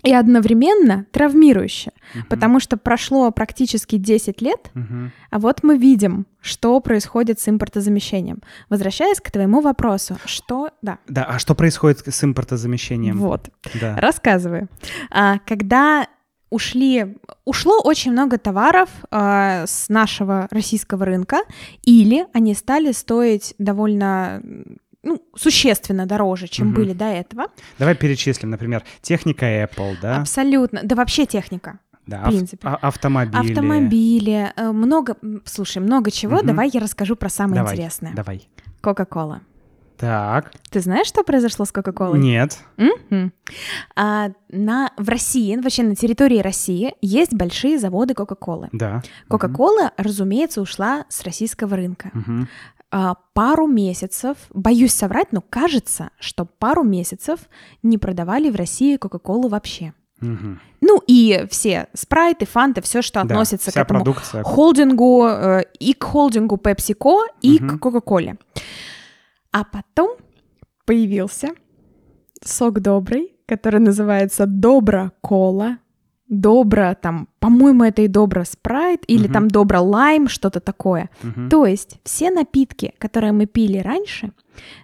и 0.04 0.13
одновременно 0.13 1.06
травмирующе, 1.12 1.92
uh-huh. 1.92 2.25
потому 2.30 2.60
что 2.60 2.77
прошло 2.77 3.32
практически 3.32 3.98
10 3.98 4.42
лет, 4.42 4.72
uh-huh. 4.74 5.10
а 5.32 5.39
вот 5.39 5.63
мы 5.63 5.77
видим, 5.77 6.25
что 6.42 6.80
происходит 6.80 7.39
с 7.39 7.50
импортозамещением. 7.50 8.42
Возвращаясь 8.70 9.20
к 9.20 9.32
твоему 9.32 9.62
вопросу, 9.62 10.18
что... 10.25 10.70
Да. 10.82 11.00
Да, 11.08 11.24
а 11.24 11.39
что 11.39 11.56
происходит 11.56 12.08
с 12.08 12.24
импортозамещением? 12.24 13.18
Вот, 13.18 13.50
да. 13.80 13.98
рассказываю. 13.98 14.70
А, 15.10 15.39
когда 15.39 16.08
ушли, 16.50 17.18
ушло 17.46 17.82
очень 17.84 18.12
много 18.12 18.38
товаров 18.38 18.89
э, 19.12 19.66
с 19.68 19.89
нашего 19.89 20.48
российского 20.51 21.06
рынка, 21.06 21.42
или 21.84 22.25
они 22.34 22.54
стали 22.54 22.92
стоить 22.92 23.54
довольно 23.58 24.42
ну, 25.08 25.22
существенно 25.36 26.06
дороже, 26.06 26.48
чем 26.48 26.68
угу. 26.68 26.78
были 26.78 26.94
до 26.94 27.06
этого. 27.06 27.48
Давай 27.80 27.96
перечислим, 27.96 28.50
например, 28.50 28.84
техника 29.02 29.46
Apple, 29.46 29.96
да? 30.02 30.22
Абсолютно. 30.22 30.82
Да 30.84 30.96
вообще 30.96 31.26
техника. 31.26 31.80
Да, 32.06 32.24
в 32.24 32.30
принципе. 32.30 32.68
Ав- 32.68 32.84
автомобили. 32.84 33.52
Автомобили, 33.52 34.54
э, 34.56 34.72
много, 34.72 35.18
слушай, 35.46 35.80
много 35.80 36.12
чего. 36.12 36.38
Угу. 36.38 36.48
Давай 36.48 36.70
я 36.74 36.80
расскажу 36.80 37.16
про 37.16 37.30
самое 37.30 37.62
давай, 37.62 37.74
интересное. 37.74 38.14
Давай. 38.14 38.48
Кока-кола. 38.82 39.42
Так. 39.98 40.52
Ты 40.70 40.80
знаешь, 40.80 41.08
что 41.08 41.24
произошло 41.24 41.66
с 41.66 41.72
Кока-Колой? 41.72 42.20
Нет. 42.20 42.60
Мгм. 42.78 43.34
А, 43.96 44.30
на, 44.50 44.92
в 44.96 45.10
России, 45.10 45.56
вообще 45.56 45.84
на 45.84 45.96
территории 45.96 46.40
России, 46.40 46.94
есть 47.02 47.34
большие 47.34 47.80
заводы 47.80 48.14
Кока-Колы. 48.14 48.70
Да. 48.74 49.02
Кока-Кола, 49.28 49.92
разумеется, 49.98 50.62
ушла 50.62 51.06
с 51.10 51.24
российского 51.24 51.76
рынка. 51.76 52.12
Мгм. 52.14 52.48
А, 52.89 53.15
пару 53.34 53.67
месяцев, 53.67 54.38
боюсь 54.53 54.94
соврать, 54.94 55.32
но 55.34 55.41
кажется, 55.41 56.10
что 56.20 56.46
пару 56.46 56.84
месяцев 56.84 57.39
не 57.84 57.98
продавали 57.98 58.50
в 58.50 58.56
России 58.56 58.96
Кока-Колу 58.98 59.50
вообще. 59.50 59.94
Мгм. 60.22 60.60
Ну 60.82 61.01
и 61.06 61.46
все 61.50 61.88
спрайты, 61.94 62.46
фанты, 62.46 62.82
все, 62.82 63.01
что 63.01 63.15
Да, 63.15 63.22
относится 63.22 63.72
к 63.72 63.77
этому 63.77 64.03
продукция. 64.03 64.44
холдингу, 64.44 65.25
э, 65.27 65.63
и 65.79 65.94
к 65.94 66.03
холдингу 66.03 66.56
PepsiCo, 66.56 67.24
и 67.41 67.60
Мгм. 67.60 67.77
к 67.77 67.82
Кока-Коле. 67.82 68.38
А 69.51 69.63
потом 69.63 70.17
появился 70.86 71.50
сок 72.44 72.79
добрый, 72.79 73.36
который 73.48 73.79
называется 73.79 74.46
Добра 74.48 75.12
Кола. 75.22 75.77
Добра, 76.29 76.93
там, 76.96 77.27
по-моему, 77.39 77.84
это 77.84 78.01
и 78.01 78.07
Добра 78.07 78.43
Спрайт, 78.43 79.03
или 79.07 79.25
Мгм. 79.25 79.34
там 79.34 79.48
Добра 79.48 79.79
Лайм, 79.81 80.27
что-то 80.27 80.60
такое. 80.60 81.10
Мгм. 81.24 81.50
То 81.50 81.65
есть 81.65 82.00
все 82.03 82.29
напитки, 82.31 82.93
которые 82.98 83.31
мы 83.31 83.46
пили 83.46 83.77
раньше, 83.77 84.31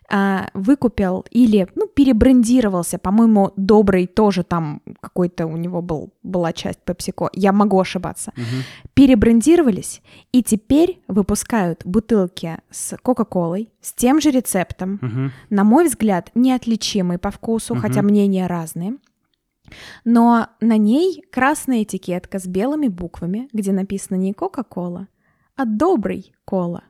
а, 0.09 0.49
выкупил 0.53 1.25
или, 1.31 1.67
ну, 1.75 1.87
перебрендировался, 1.87 2.97
по-моему, 2.97 3.51
Добрый 3.57 4.07
тоже 4.07 4.43
там 4.43 4.81
какой-то 5.01 5.45
у 5.47 5.57
него 5.57 5.81
был, 5.81 6.13
была 6.23 6.53
часть 6.53 6.79
PepsiCo, 6.85 7.29
я 7.33 7.51
могу 7.51 7.79
ошибаться, 7.79 8.31
Мгм. 8.37 8.63
перебрендировались 8.93 10.01
и 10.31 10.43
теперь 10.43 11.01
выпускают 11.07 11.81
бутылки 11.85 12.57
с 12.69 12.95
Кока-Колой, 13.01 13.69
с 13.81 13.93
тем 13.93 14.21
же 14.21 14.31
рецептом, 14.31 14.99
Мгм. 15.01 15.31
на 15.49 15.63
мой 15.63 15.85
взгляд, 15.87 16.29
неотличимый 16.35 17.17
по 17.17 17.31
вкусу, 17.31 17.73
Мгм. 17.73 17.81
хотя 17.81 18.01
мнения 18.01 18.47
разные. 18.47 18.93
Но 20.05 20.47
на 20.59 20.77
ней 20.77 21.23
красная 21.31 21.83
этикетка 21.83 22.39
с 22.39 22.45
белыми 22.45 22.87
буквами, 22.87 23.49
где 23.53 23.71
написано 23.71 24.17
не 24.17 24.33
Кока-Кола, 24.33 25.07
а 25.55 25.65
Добрый 25.65 26.33
Кола. 26.45 26.83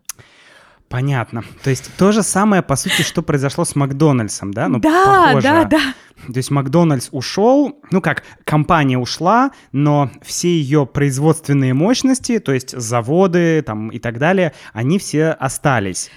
Понятно. 0.89 1.43
То 1.63 1.71
есть 1.71 1.89
то 1.97 2.11
же 2.11 2.21
самое, 2.21 2.61
по 2.61 2.75
сути, 2.75 3.01
что 3.01 3.23
произошло 3.23 3.65
с 3.65 3.75
Макдональдсом, 3.75 4.53
да? 4.53 4.67
Ну, 4.67 4.79
да, 4.79 5.23
похоже. 5.25 5.47
да, 5.47 5.65
да. 5.65 5.79
То 6.27 6.37
есть 6.37 6.51
Макдональдс 6.51 7.09
ушел, 7.11 7.81
ну 7.89 7.99
как, 7.99 8.21
компания 8.43 8.99
ушла, 8.99 9.51
но 9.71 10.11
все 10.21 10.49
ее 10.49 10.85
производственные 10.85 11.73
мощности, 11.73 12.37
то 12.37 12.53
есть 12.53 12.77
заводы 12.77 13.63
там 13.63 13.89
и 13.89 13.97
так 13.97 14.19
далее, 14.19 14.53
они 14.71 14.99
все 14.99 15.29
остались. 15.31 16.11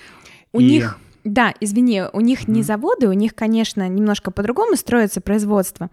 У 0.52 0.60
И- 0.60 0.66
них, 0.66 0.98
да, 1.24 1.54
извини, 1.58 2.02
у 2.12 2.20
них 2.20 2.46
не 2.46 2.62
заводы, 2.62 3.08
у 3.08 3.14
них, 3.14 3.34
конечно, 3.34 3.88
немножко 3.88 4.30
по-другому 4.30 4.76
строится 4.76 5.22
производство. 5.22 5.90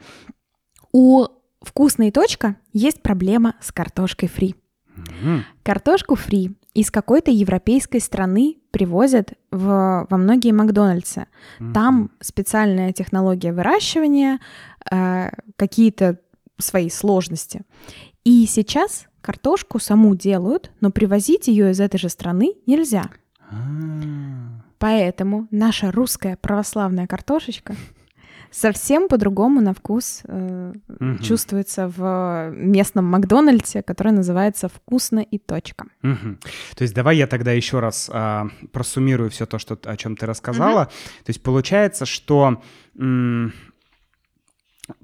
У 0.93 1.25
вкусной 1.61 2.11
точка 2.11 2.55
есть 2.71 3.01
проблема 3.01 3.55
с 3.59 3.71
картошкой 3.71 4.29
фри. 4.29 4.55
Мгм. 4.95 5.43
Картошку 5.63 6.15
фри 6.15 6.51
из 6.73 6.91
какой-то 6.91 7.31
европейской 7.31 7.99
страны 7.99 8.57
привозят 8.71 9.33
в, 9.51 10.07
во 10.09 10.17
многие 10.17 10.51
Макдональдсы. 10.51 11.27
Там 11.73 12.11
специальная 12.19 12.93
технология 12.93 13.53
выращивания, 13.53 14.39
э, 14.91 15.29
какие-то 15.55 16.19
свои 16.57 16.89
сложности. 16.89 17.63
И 18.23 18.45
сейчас 18.47 19.07
картошку 19.21 19.79
саму 19.79 20.15
делают, 20.15 20.71
но 20.79 20.91
привозить 20.91 21.47
ее 21.47 21.71
из 21.71 21.79
этой 21.79 21.97
же 21.97 22.09
страны 22.09 22.53
нельзя. 22.65 23.09
А. 23.49 23.55
Поэтому 24.79 25.47
наша 25.49 25.91
русская 25.91 26.37
православная 26.37 27.07
картошечка 27.07 27.75
совсем 28.53 29.07
по-другому 29.07 29.61
на 29.61 29.73
вкус 29.73 30.21
э, 30.25 30.73
Мгм. 30.99 31.17
чувствуется 31.19 31.87
в 31.87 32.51
местном 32.51 33.05
Макдональдсе, 33.05 33.81
который 33.81 34.13
называется 34.13 34.67
«Вкусно 34.69 35.19
и 35.19 35.39
точка». 35.39 35.85
Мгм. 36.03 36.37
То 36.75 36.83
есть 36.83 36.93
давай 36.93 37.17
я 37.17 37.27
тогда 37.27 37.51
еще 37.51 37.79
раз 37.79 38.09
а, 38.13 38.47
просуммирую 38.71 39.29
все 39.29 39.45
то, 39.45 39.57
что, 39.57 39.77
о 39.83 39.97
чем 39.97 40.15
ты 40.15 40.25
рассказала. 40.27 40.85
То 40.85 41.29
есть 41.29 41.41
получается, 41.41 42.05
что 42.05 42.61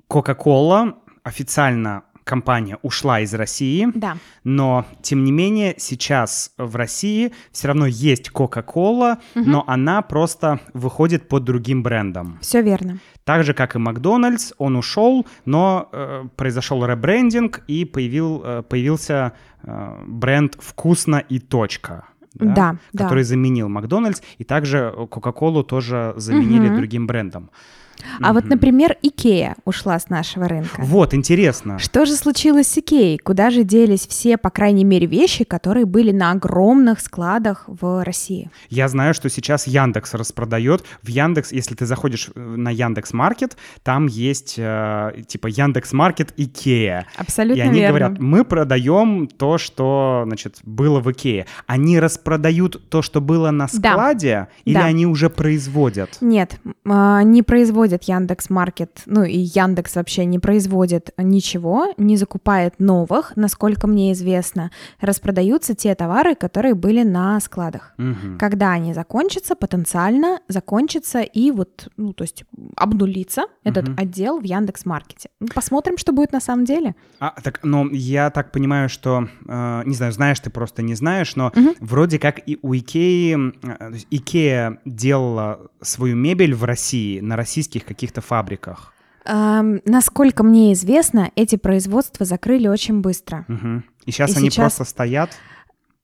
Coca-Cola 0.09 0.93
официально 1.23 2.03
компания 2.29 2.77
ушла 2.83 3.19
из 3.21 3.33
России, 3.33 3.87
Да, 3.95 4.17
но 4.43 4.85
тем 5.01 5.23
не 5.23 5.31
менее 5.31 5.73
сейчас 5.77 6.51
в 6.57 6.75
России 6.75 7.31
все 7.51 7.67
равно 7.69 7.85
есть 7.87 8.29
Coca-Cola, 8.31 9.17
Мгм. 9.35 9.51
но 9.51 9.63
она 9.67 10.01
просто 10.01 10.59
выходит 10.73 11.27
под 11.27 11.43
другим 11.43 11.83
брендом. 11.83 12.37
все 12.41 12.61
верно. 12.61 12.99
Так 13.25 13.43
же, 13.43 13.53
как 13.53 13.75
и 13.75 13.79
Макдональдс, 13.79 14.53
он 14.57 14.75
ушел, 14.75 15.25
но 15.45 15.89
э, 15.91 16.23
произошел 16.35 16.85
ребрендинг 16.85 17.63
и 17.67 17.85
появил, 17.85 18.41
э, 18.45 18.63
появился 18.69 19.31
э, 19.63 20.03
бренд 20.07 20.55
«Вкусно 20.59 21.17
и 21.31 21.39
точка». 21.39 22.05
Да, 22.35 22.75
да. 22.93 23.03
который 23.03 23.23
заменил 23.23 23.69
Макдональдс, 23.69 24.21
и 24.37 24.43
также 24.43 24.93
Кока-Колу 25.09 25.63
тоже 25.63 26.13
заменили 26.17 26.67
Мгм. 26.69 26.77
другим 26.77 27.07
брендом. 27.07 27.49
А 28.21 28.33
вот, 28.33 28.45
например, 28.45 28.97
Икея 29.01 29.55
ушла 29.65 29.99
с 29.99 30.09
нашего 30.09 30.47
рынка. 30.47 30.81
Вот, 30.81 31.13
интересно. 31.13 31.79
Что 31.79 32.05
же 32.05 32.13
случилось 32.13 32.67
с 32.67 32.77
Икеей? 32.77 33.17
Куда 33.17 33.49
же 33.49 33.63
делись 33.63 34.07
все, 34.07 34.38
по 34.38 34.49
крайней 34.49 34.83
мере, 34.83 35.05
вещи, 35.07 35.43
которые 35.43 35.85
были 35.85 36.12
на 36.12 36.31
огромных 36.31 36.99
складах 36.99 37.63
в 37.67 38.03
России? 38.03 38.49
Я 38.69 38.88
знаю, 38.88 39.13
что 39.13 39.29
сейчас 39.29 39.67
Яндекс 39.67 40.13
распродает. 40.13 40.83
В 41.03 41.09
Яндекс, 41.09 41.51
если 41.51 41.75
ты 41.75 41.85
заходишь 41.85 42.29
э, 42.33 42.39
на 42.39 42.69
Яндекс 42.69 43.13
Маркет, 43.13 43.57
там 43.83 44.07
есть 44.07 44.55
э, 44.57 45.12
типа 45.27 45.47
Яндекс 45.47 45.93
Маркет 45.93 46.33
Икея. 46.38 47.05
Абсолютно 47.17 47.59
и 47.59 47.63
они 47.63 47.79
верно. 47.79 47.89
говорят, 47.89 48.19
мы 48.19 48.43
продаем 48.45 49.27
то, 49.27 49.57
что, 49.57 50.23
значит, 50.25 50.59
было 50.63 50.99
в 50.99 51.12
Икее. 51.12 51.45
Они 51.67 51.99
распродают 51.99 52.89
то, 52.89 53.01
что 53.01 53.21
было 53.21 53.51
на 53.51 53.67
Да. 53.73 53.91
складе, 53.91 54.47
или 54.65 54.75
Да. 54.75 54.85
они 54.85 55.05
уже 55.05 55.29
производят? 55.29 56.17
Нет, 56.21 56.59
м, 56.65 56.75
а, 56.85 57.23
не 57.23 57.43
производит 57.89 58.04
Яндекс 58.04 58.49
Маркет, 58.49 59.02
ну 59.06 59.23
и 59.23 59.38
Яндекс 59.38 59.95
вообще 59.95 60.25
не 60.25 60.39
производит 60.39 61.12
ничего, 61.17 61.88
не 61.97 62.17
закупает 62.17 62.80
новых, 62.80 63.34
насколько 63.36 63.88
мне 63.88 64.12
известно. 64.13 64.71
Распродаются 65.02 65.73
те 65.75 65.95
товары, 65.95 66.36
которые 66.36 66.75
были 66.75 67.04
на 67.04 67.39
складах. 67.39 67.93
Мгм. 67.97 68.38
Когда 68.38 68.71
они 68.73 68.93
закончатся, 68.93 69.56
потенциально 69.56 70.39
закончится 70.47 71.21
и 71.21 71.52
вот, 71.52 71.88
ну, 71.97 72.13
то 72.13 72.23
есть 72.23 72.43
обнулится 72.75 73.43
этот 73.63 73.88
Мгм. 73.89 73.97
отдел 73.99 74.39
в 74.39 74.43
Яндекс 74.43 74.86
Маркете. 74.86 75.30
Ну, 75.39 75.47
Посмотрим, 75.56 75.97
что 75.97 76.12
будет 76.12 76.32
на 76.34 76.39
самом 76.41 76.65
деле. 76.65 76.93
А, 77.19 77.34
так, 77.43 77.60
но 77.63 77.88
я 77.91 78.30
так 78.30 78.52
понимаю, 78.52 78.89
что, 78.89 79.28
э, 79.47 79.84
не 79.86 79.95
знаю, 79.95 80.12
знаешь 80.12 80.39
ты 80.39 80.49
просто 80.49 80.82
не 80.84 80.95
знаешь, 80.95 81.36
но 81.36 81.52
Мгм. 81.56 81.73
вроде 81.80 82.19
как 82.19 82.39
и 82.49 82.60
у 82.62 82.73
Икеи, 82.75 83.36
э, 83.63 83.91
Икея 84.12 84.78
делала 84.86 85.60
свою 85.82 86.15
мебель 86.15 86.54
в 86.54 86.63
России 86.63 87.19
на 87.21 87.36
российских 87.79 87.87
каких-то 87.87 88.21
фабриках. 88.21 88.93
Эм, 89.25 89.81
насколько 89.85 90.43
мне 90.43 90.73
известно, 90.73 91.31
эти 91.35 91.55
производства 91.57 92.25
закрыли 92.25 92.67
очень 92.67 93.01
быстро. 93.01 93.45
Мгм. 93.47 93.83
И 94.05 94.11
сейчас 94.11 94.31
И 94.35 94.37
они 94.39 94.49
сейчас- 94.49 94.73
просто 94.75 94.83
стоят. 94.85 95.29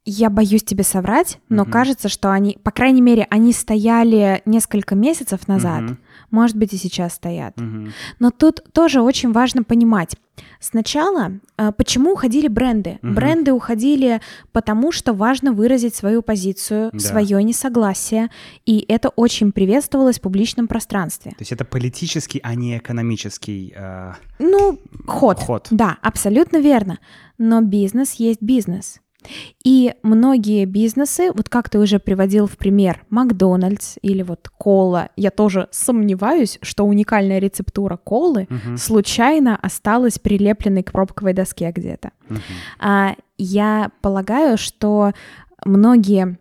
Я 0.07 0.29
боюсь 0.29 0.63
тебе 0.63 0.83
соврать, 0.83 1.39
но 1.49 1.63
Мгм. 1.63 1.71
кажется, 1.71 2.09
что 2.09 2.29
они, 2.31 2.59
по 2.63 2.69
крайней 2.71 3.01
мере, 3.01 3.25
они 3.31 3.53
стояли 3.53 4.41
несколько 4.45 4.93
месяцев 4.95 5.47
назад. 5.47 5.81
Мгм. 5.81 5.97
Может 6.31 6.57
быть, 6.57 6.73
и 6.73 6.77
сейчас 6.77 7.13
стоят. 7.15 7.59
Мгм. 7.59 7.93
Но 8.19 8.31
тут 8.31 8.61
тоже 8.73 9.01
очень 9.01 9.31
важно 9.31 9.63
понимать. 9.63 10.15
Сначала, 10.59 11.31
э, 11.57 11.71
почему 11.77 12.11
уходили 12.13 12.47
бренды? 12.47 12.99
Мгм. 13.01 13.15
Бренды 13.15 13.53
уходили 13.53 14.19
потому, 14.51 14.91
что 14.91 15.13
важно 15.13 15.53
выразить 15.53 15.95
свою 15.95 16.21
позицию, 16.21 16.89
Да. 16.91 16.99
свое 16.99 17.41
несогласие, 17.43 18.29
и 18.65 18.83
это 18.87 19.09
очень 19.09 19.51
приветствовалось 19.51 20.17
в 20.17 20.21
публичном 20.21 20.67
пространстве. 20.67 21.31
То 21.31 21.41
есть 21.41 21.51
это 21.51 21.63
политический, 21.65 22.39
а 22.43 22.55
не 22.55 22.77
экономический 22.77 23.73
э, 23.75 24.13
Ну, 24.39 24.79
ход. 25.07 25.39
ход. 25.39 25.67
Да, 25.71 25.97
абсолютно 26.01 26.57
верно. 26.57 26.99
Но 27.37 27.61
бизнес 27.61 28.13
есть 28.15 28.41
бизнес. 28.41 28.99
И 29.63 29.93
многие 30.03 30.65
бизнесы, 30.65 31.31
вот 31.33 31.49
как 31.49 31.69
ты 31.69 31.79
уже 31.79 31.99
приводил 31.99 32.47
в 32.47 32.57
пример, 32.57 33.03
Макдональдс 33.09 33.97
или 34.01 34.21
вот 34.21 34.49
кола, 34.49 35.09
я 35.15 35.31
тоже 35.31 35.67
сомневаюсь, 35.71 36.59
что 36.61 36.85
уникальная 36.85 37.39
рецептура 37.39 37.97
колы 37.97 38.47
Мгм. 38.49 38.77
случайно 38.77 39.55
осталась 39.57 40.19
прилепленной 40.19 40.83
к 40.83 40.91
пробковой 40.91 41.33
доске 41.33 41.71
где-то. 41.71 42.11
Мгм. 42.29 42.41
А, 42.79 43.15
я 43.37 43.91
полагаю, 44.01 44.57
что 44.57 45.13
многие 45.65 46.37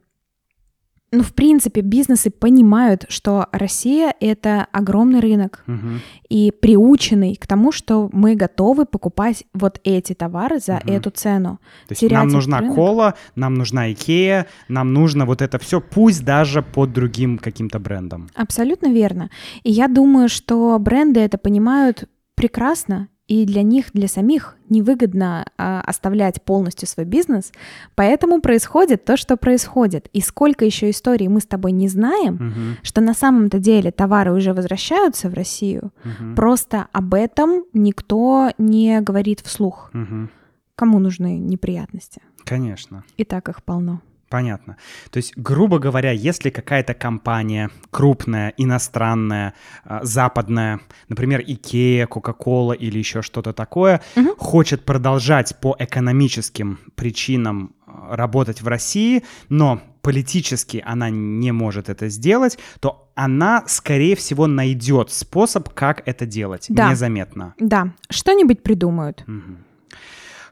ну, 1.16 1.22
в 1.22 1.32
принципе, 1.34 1.80
бизнесы 1.80 2.30
понимают, 2.30 3.04
что 3.08 3.46
Россия— 3.52 4.14
это 4.20 4.66
огромный 4.72 5.20
рынок 5.20 5.62
Мгм. 5.66 6.00
и 6.28 6.50
приученный 6.50 7.36
к 7.36 7.46
тому, 7.46 7.72
что 7.72 8.08
мы 8.12 8.34
готовы 8.34 8.84
покупать 8.84 9.44
вот 9.54 9.80
эти 9.84 10.12
товары 10.14 10.58
за 10.58 10.80
Мгм. 10.84 10.92
эту 10.94 11.10
цену. 11.10 11.58
То 11.88 11.92
есть 11.92 12.00
терять 12.00 12.18
нам 12.18 12.28
нужна 12.28 12.60
рынок. 12.60 12.74
кола, 12.74 13.14
нам 13.36 13.54
нужна 13.54 13.92
Икея, 13.92 14.46
нам 14.68 14.92
нужно 14.92 15.24
вот 15.26 15.42
это 15.42 15.58
все, 15.58 15.80
пусть 15.80 16.24
даже 16.24 16.62
под 16.62 16.92
другим 16.92 17.38
каким-то 17.38 17.78
брендом. 17.78 18.28
Абсолютно 18.34 18.88
верно. 18.92 19.30
И 19.62 19.70
я 19.70 19.88
думаю, 19.88 20.28
что 20.28 20.78
бренды 20.78 21.20
это 21.20 21.38
понимают 21.38 22.08
прекрасно, 22.34 23.08
и 23.26 23.46
для 23.46 23.62
них, 23.62 23.86
для 23.94 24.06
самих 24.08 24.56
невыгодно 24.68 25.46
а, 25.56 25.80
оставлять 25.80 26.42
полностью 26.42 26.86
свой 26.88 27.06
бизнес, 27.06 27.52
поэтому 27.94 28.40
происходит 28.40 29.04
то, 29.04 29.16
что 29.16 29.36
происходит. 29.36 30.08
И 30.12 30.20
сколько 30.20 30.64
еще 30.64 30.90
историй 30.90 31.28
мы 31.28 31.40
с 31.40 31.46
тобой 31.46 31.72
не 31.72 31.88
знаем, 31.88 32.34
Мгм. 32.34 32.76
что 32.82 33.00
на 33.00 33.14
самом-то 33.14 33.58
деле 33.58 33.90
товары 33.90 34.32
уже 34.32 34.52
возвращаются 34.52 35.28
в 35.30 35.34
Россию, 35.34 35.90
Мгм. 36.04 36.34
просто 36.34 36.86
об 36.92 37.14
этом 37.14 37.64
никто 37.72 38.50
не 38.58 39.00
говорит 39.00 39.40
вслух. 39.40 39.90
Мгм. 39.92 40.30
Кому 40.76 40.98
нужны 40.98 41.38
неприятности? 41.38 42.20
Конечно. 42.44 43.04
И 43.16 43.24
так 43.24 43.48
их 43.48 43.62
полно. 43.62 44.00
Понятно. 44.34 44.76
То 45.12 45.18
есть, 45.18 45.32
грубо 45.36 45.78
говоря, 45.78 46.10
если 46.10 46.50
какая-то 46.50 46.92
компания 46.92 47.70
крупная, 47.92 48.52
иностранная, 48.56 49.54
а, 49.84 50.00
западная, 50.02 50.80
например, 51.08 51.40
Икея, 51.46 52.08
Кока-Кола 52.08 52.72
или 52.72 52.98
еще 52.98 53.22
что-то 53.22 53.52
такое, 53.52 54.00
Мгм. 54.16 54.34
хочет 54.36 54.84
продолжать 54.84 55.54
по 55.60 55.76
экономическим 55.78 56.80
причинам 56.96 57.76
а, 57.86 58.16
работать 58.16 58.60
в 58.60 58.66
России, 58.66 59.22
но 59.48 59.80
политически 60.02 60.82
она 60.84 61.10
не 61.10 61.52
может 61.52 61.88
это 61.88 62.08
сделать, 62.08 62.58
то 62.80 63.12
она, 63.14 63.62
скорее 63.68 64.16
всего, 64.16 64.48
найдет 64.48 65.12
способ, 65.12 65.68
как 65.74 66.02
это 66.08 66.26
делать 66.26 66.66
Да. 66.70 66.90
незаметно. 66.90 67.54
Да, 67.60 67.92
что-нибудь 68.10 68.64
придумают. 68.64 69.22
Мгм. 69.28 69.58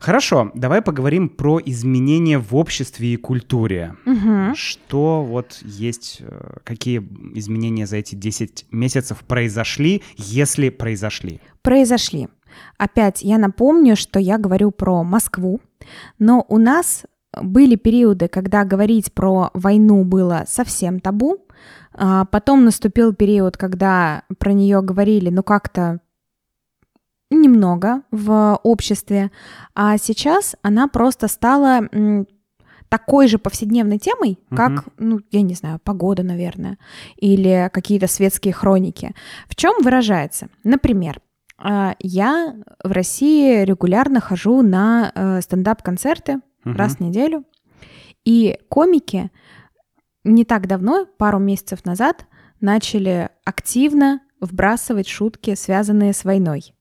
Хорошо, 0.03 0.51
давай 0.55 0.83
поговорим 0.83 1.29
про 1.29 1.61
изменения 1.65 2.39
в 2.39 2.57
обществе 2.57 3.15
и 3.15 3.17
культуре. 3.17 3.95
Мгм. 4.05 4.53
Что 4.57 5.23
вот 5.23 5.61
есть, 5.63 6.19
э, 6.21 6.57
какие 6.65 6.99
изменения 7.39 7.87
за 7.87 7.99
эти 7.99 8.17
10 8.17 8.67
месяцев 8.73 9.19
произошли, 9.27 10.03
если 10.17 10.71
произошли? 10.71 11.41
произошли. 11.63 12.29
Опять 12.79 13.23
я 13.23 13.39
напомню, 13.39 13.95
что 13.97 14.19
я 14.19 14.39
говорю 14.39 14.73
про 14.73 15.05
Москву, 15.05 15.61
но 16.19 16.45
у 16.49 16.59
нас 16.59 17.05
были 17.41 17.77
периоды, 17.77 18.27
когда 18.27 18.65
говорить 18.65 19.13
про 19.13 19.51
войну 19.55 20.05
было 20.05 20.45
совсем 20.47 20.99
табу, 20.99 21.39
а 21.95 22.25
потом 22.25 22.65
наступил 22.65 23.15
период, 23.15 23.57
когда 23.57 24.25
про 24.39 24.53
нее 24.53 24.83
говорили, 24.83 25.31
ну 25.31 25.43
как-то 25.43 26.01
немного 27.41 28.03
в 28.11 28.59
обществе, 28.63 29.31
а 29.75 29.97
сейчас 29.99 30.57
она 30.63 30.89
просто 30.89 31.29
стала 31.29 31.89
такой 32.89 33.27
же 33.27 33.39
повседневной 33.39 33.99
темой, 33.99 34.39
как, 34.51 34.71
Мгм. 34.71 34.85
ну, 34.99 35.21
я 35.31 35.41
не 35.43 35.55
знаю, 35.55 35.81
погода, 35.83 36.23
наверное, 36.23 36.77
или 37.17 37.71
какие-то 37.73 38.07
светские 38.07 38.53
хроники. 38.53 39.15
В 39.49 39.57
чем 39.57 39.83
выражается? 39.83 40.49
Например, 40.63 41.21
а, 41.57 41.95
я 42.01 42.55
в 42.85 42.93
России 42.93 43.63
регулярно 43.65 44.21
хожу 44.21 44.61
на 44.63 45.11
э, 45.15 45.41
стендап-концерты 45.41 46.41
Мгм. 46.65 46.77
раз 46.77 46.97
в 46.97 47.01
неделю, 47.01 47.45
и 48.27 48.59
комики 48.69 49.31
не 50.25 50.45
так 50.45 50.67
давно, 50.67 51.07
пару 51.19 51.39
месяцев 51.39 51.85
назад, 51.87 52.27
начали 52.61 53.31
активно 53.45 54.21
вбрасывать 54.41 55.09
шутки, 55.09 55.55
связанные 55.55 56.13
с 56.13 56.25
войной. 56.25 56.75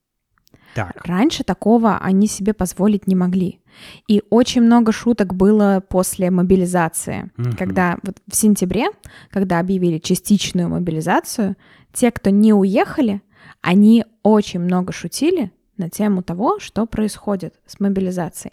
Так, 0.74 1.04
Раньше 1.04 1.44
такого 1.44 1.98
они 1.98 2.26
себе 2.26 2.54
позволить 2.54 3.06
не 3.06 3.14
могли. 3.14 3.60
И 4.08 4.22
очень 4.30 4.62
много 4.62 4.92
шуток 4.92 5.34
было 5.34 5.82
после 5.86 6.30
мобилизации. 6.30 7.30
Мгм. 7.36 7.56
Когда 7.56 7.98
вот 8.02 8.18
в 8.26 8.36
сентябре, 8.36 8.86
когда 9.30 9.58
объявили 9.58 9.98
частичную 9.98 10.68
мобилизацию, 10.68 11.56
те, 11.92 12.10
кто 12.10 12.30
не 12.30 12.52
уехали, 12.52 13.22
они 13.60 14.04
очень 14.22 14.60
много 14.60 14.92
шутили 14.92 15.52
на 15.76 15.90
тему 15.90 16.22
того, 16.22 16.58
что 16.58 16.86
происходит 16.86 17.54
с 17.66 17.80
мобилизацией. 17.80 18.52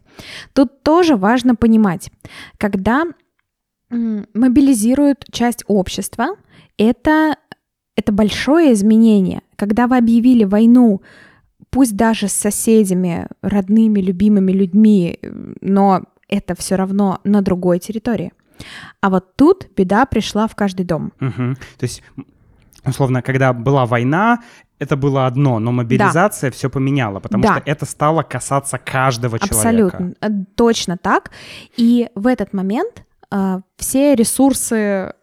Тут 0.54 0.84
тоже 0.84 1.16
важно 1.16 1.56
понимать, 1.56 2.12
когда 2.58 3.04
мобилизируют 3.90 5.26
часть 5.32 5.64
общества, 5.68 6.36
это, 6.78 7.38
это 7.96 8.12
большое 8.12 8.74
изменение. 8.74 9.42
Когда 9.56 9.88
вы 9.88 9.98
объявили 9.98 10.44
войну, 10.44 11.02
пусть 11.70 11.96
даже 11.96 12.28
с 12.28 12.34
соседями, 12.34 13.28
родными, 13.42 14.00
любимыми 14.00 14.52
людьми, 14.52 15.20
но 15.62 16.02
это 16.28 16.56
все 16.56 16.76
равно 16.76 17.20
на 17.24 17.42
другой 17.42 17.80
территории. 17.80 18.32
А 19.02 19.10
вот 19.10 19.36
тут 19.36 19.68
беда 19.76 20.06
пришла 20.06 20.48
в 20.48 20.56
каждый 20.56 20.86
дом. 20.86 21.12
Мгм. 21.20 21.56
то 21.78 21.84
есть, 21.86 22.04
условно, 22.86 23.22
когда 23.22 23.54
была 23.54 23.86
война, 23.86 24.40
это 24.80 24.96
было 24.96 25.28
одно, 25.28 25.60
но 25.60 25.72
мобилизация 25.72 26.52
все 26.52 26.70
поменяла, 26.70 27.20
потому 27.20 27.44
Да. 27.44 27.56
что 27.56 27.64
это 27.66 27.86
стало 27.86 28.24
касаться 28.24 28.78
каждого 28.78 29.38
человека. 29.40 29.58
Абсолютно, 29.58 30.46
точно 30.56 30.98
так. 30.98 31.32
И 31.78 32.10
в 32.16 32.28
этот 32.28 32.54
момент 32.54 33.04
э, 33.32 33.62
все 33.78 34.16
ресурсы 34.16 35.14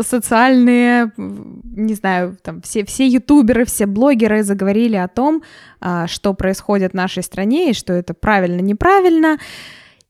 социальные, 0.00 1.12
не 1.16 1.94
знаю, 1.94 2.36
там 2.42 2.62
все, 2.62 2.84
все 2.84 3.06
ютуберы, 3.06 3.64
все 3.64 3.86
блогеры 3.86 4.42
заговорили 4.42 4.96
о 4.96 5.08
том, 5.08 5.42
а, 5.80 6.06
что 6.06 6.34
происходит 6.34 6.92
в 6.92 6.96
нашей 6.96 7.22
стране 7.22 7.70
и 7.70 7.74
что 7.74 7.92
это 7.92 8.14
правильно, 8.14 8.60
неправильно. 8.60 9.38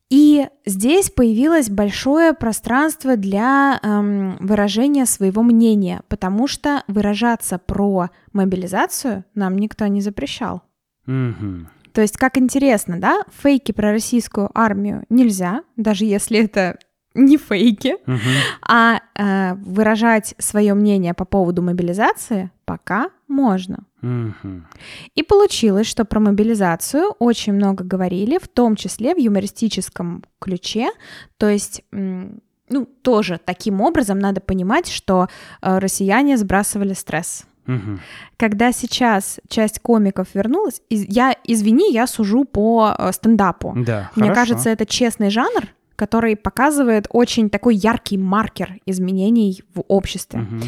И 0.09 0.47
здесь 0.65 1.09
появилось 1.09 1.71
большое 1.71 2.33
пространство 2.33 3.17
для 3.17 3.79
эм, 3.81 4.37
выражения 4.39 5.07
своего 5.07 5.41
мнения, 5.41 6.03
потому 6.07 6.47
что 6.47 6.83
выражаться 6.87 7.57
про 7.57 8.11
мобилизацию 8.31 9.25
нам 9.33 9.57
никто 9.57 9.87
не 9.87 10.01
запрещал. 10.01 10.61
Мгм. 11.07 11.67
То 11.93 12.01
есть, 12.01 12.17
как 12.17 12.37
интересно, 12.37 12.99
да, 12.99 13.23
фейки 13.41 13.71
про 13.71 13.91
российскую 13.91 14.49
армию 14.53 15.03
нельзя, 15.09 15.63
даже 15.77 16.05
если 16.05 16.43
это 16.43 16.77
не 17.15 17.37
фейки, 17.37 17.95
Мгм. 18.05 18.19
а 18.67 18.99
э, 19.15 19.53
выражать 19.55 20.35
свое 20.37 20.73
мнение 20.73 21.13
по 21.13 21.25
поводу 21.25 21.61
мобилизации 21.61 22.49
пока 22.65 23.09
можно. 23.27 23.83
Мгм. 24.01 24.67
И 25.15 25.23
получилось, 25.23 25.87
что 25.87 26.05
про 26.05 26.19
мобилизацию 26.19 27.11
очень 27.19 27.53
много 27.53 27.83
говорили, 27.83 28.37
в 28.37 28.47
том 28.47 28.75
числе 28.75 29.13
в 29.15 29.17
юмористическом 29.17 30.23
ключе. 30.39 30.89
То 31.37 31.47
есть, 31.49 31.83
ну, 31.91 32.85
тоже 33.01 33.39
таким 33.43 33.81
образом 33.81 34.19
надо 34.19 34.41
понимать, 34.41 34.87
что 34.89 35.27
э, 35.61 35.79
россияне 35.79 36.37
сбрасывали 36.37 36.93
стресс. 36.93 37.45
Мгм. 37.65 38.01
Когда 38.37 38.71
сейчас 38.73 39.39
часть 39.47 39.79
комиков 39.79 40.27
вернулась, 40.33 40.81
из- 40.89 41.05
я, 41.07 41.33
извини, 41.45 41.93
я 41.93 42.07
сужу 42.07 42.43
по 42.43 42.93
э, 42.97 43.11
стендапу. 43.13 43.73
Да, 43.77 44.11
Мне 44.15 44.29
хорошо. 44.29 44.41
кажется, 44.41 44.69
это 44.69 44.85
честный 44.85 45.29
жанр, 45.29 45.67
который 45.95 46.35
показывает 46.35 47.07
очень 47.09 47.49
такой 47.49 47.75
яркий 47.75 48.17
маркер 48.17 48.79
изменений 48.85 49.63
в 49.75 49.81
обществе. 49.87 50.39
Мгм. 50.39 50.61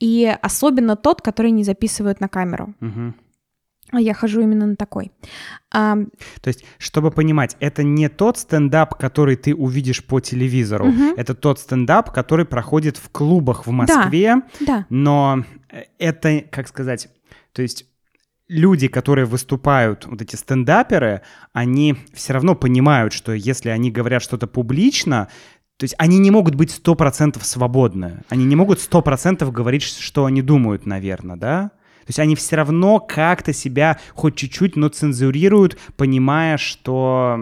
И 0.00 0.34
особенно 0.42 0.96
тот, 0.96 1.22
который 1.22 1.50
не 1.50 1.64
записывают 1.64 2.20
на 2.20 2.28
камеру. 2.28 2.74
А 3.94 4.00
я 4.00 4.14
хожу 4.14 4.40
именно 4.40 4.66
на 4.66 4.76
такой. 4.76 5.12
А, 5.70 5.96
То 6.40 6.48
есть, 6.48 6.64
чтобы 6.78 7.10
понимать, 7.10 7.56
это 7.60 7.82
не 7.82 8.08
тот 8.08 8.38
стендап, 8.38 8.94
который 8.98 9.36
ты 9.36 9.54
увидишь 9.54 10.02
по 10.02 10.18
телевизору, 10.20 10.86
Мгм. 10.86 11.14
это 11.18 11.34
тот 11.34 11.58
стендап, 11.58 12.10
который 12.10 12.46
проходит 12.46 12.96
в 12.96 13.10
клубах 13.10 13.66
в 13.66 13.70
Москве, 13.70 14.36
да, 14.60 14.86
но 14.88 15.44
э, 15.68 15.82
это, 15.98 16.42
как 16.50 16.68
сказать, 16.68 17.08
то 17.52 17.60
есть 17.60 17.84
люди, 18.52 18.88
которые 18.88 19.24
выступают, 19.24 20.06
вот 20.06 20.20
эти 20.20 20.36
стендаперы, 20.36 21.22
они 21.52 21.96
все 22.12 22.34
равно 22.34 22.54
понимают, 22.54 23.12
что 23.12 23.32
если 23.32 23.70
они 23.70 23.90
говорят 23.90 24.22
что-то 24.22 24.46
публично, 24.46 25.28
то 25.78 25.84
есть 25.84 25.94
они 25.98 26.18
не 26.18 26.30
могут 26.30 26.54
быть 26.54 26.70
100% 26.70 27.42
свободны. 27.42 28.22
Они 28.28 28.44
не 28.44 28.54
могут 28.54 28.78
100% 28.78 29.50
говорить, 29.50 29.82
что 29.82 30.26
они 30.26 30.42
думают, 30.42 30.86
наверное, 30.86 31.36
да? 31.36 31.70
То 32.02 32.08
есть 32.08 32.18
они 32.18 32.34
все 32.34 32.56
равно 32.56 32.98
как-то 32.98 33.52
себя 33.52 33.98
хоть 34.14 34.34
чуть-чуть, 34.34 34.76
но 34.76 34.88
цензурируют, 34.88 35.78
понимая, 35.96 36.56
что 36.56 37.38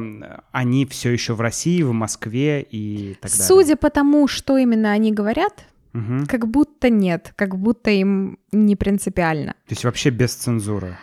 они 0.52 0.84
все 0.86 1.10
еще 1.10 1.32
в 1.32 1.40
России, 1.40 1.82
в 1.82 1.92
Москве 1.92 2.62
и 2.62 3.14
так 3.20 3.30
далее. 3.30 3.46
судя 3.46 3.76
по 3.76 3.88
тому, 3.88 4.28
что 4.28 4.58
именно 4.58 4.92
они 4.92 5.12
говорят, 5.12 5.64
Мгм. 5.92 6.26
как 6.26 6.46
будто 6.48 6.88
нет, 6.90 7.32
как 7.36 7.56
будто 7.56 7.90
им 7.90 8.38
не 8.52 8.76
принципиально. 8.76 9.52
То 9.66 9.70
есть 9.70 9.84
вообще 9.84 10.10
без 10.10 10.34
цензуры. 10.34 10.96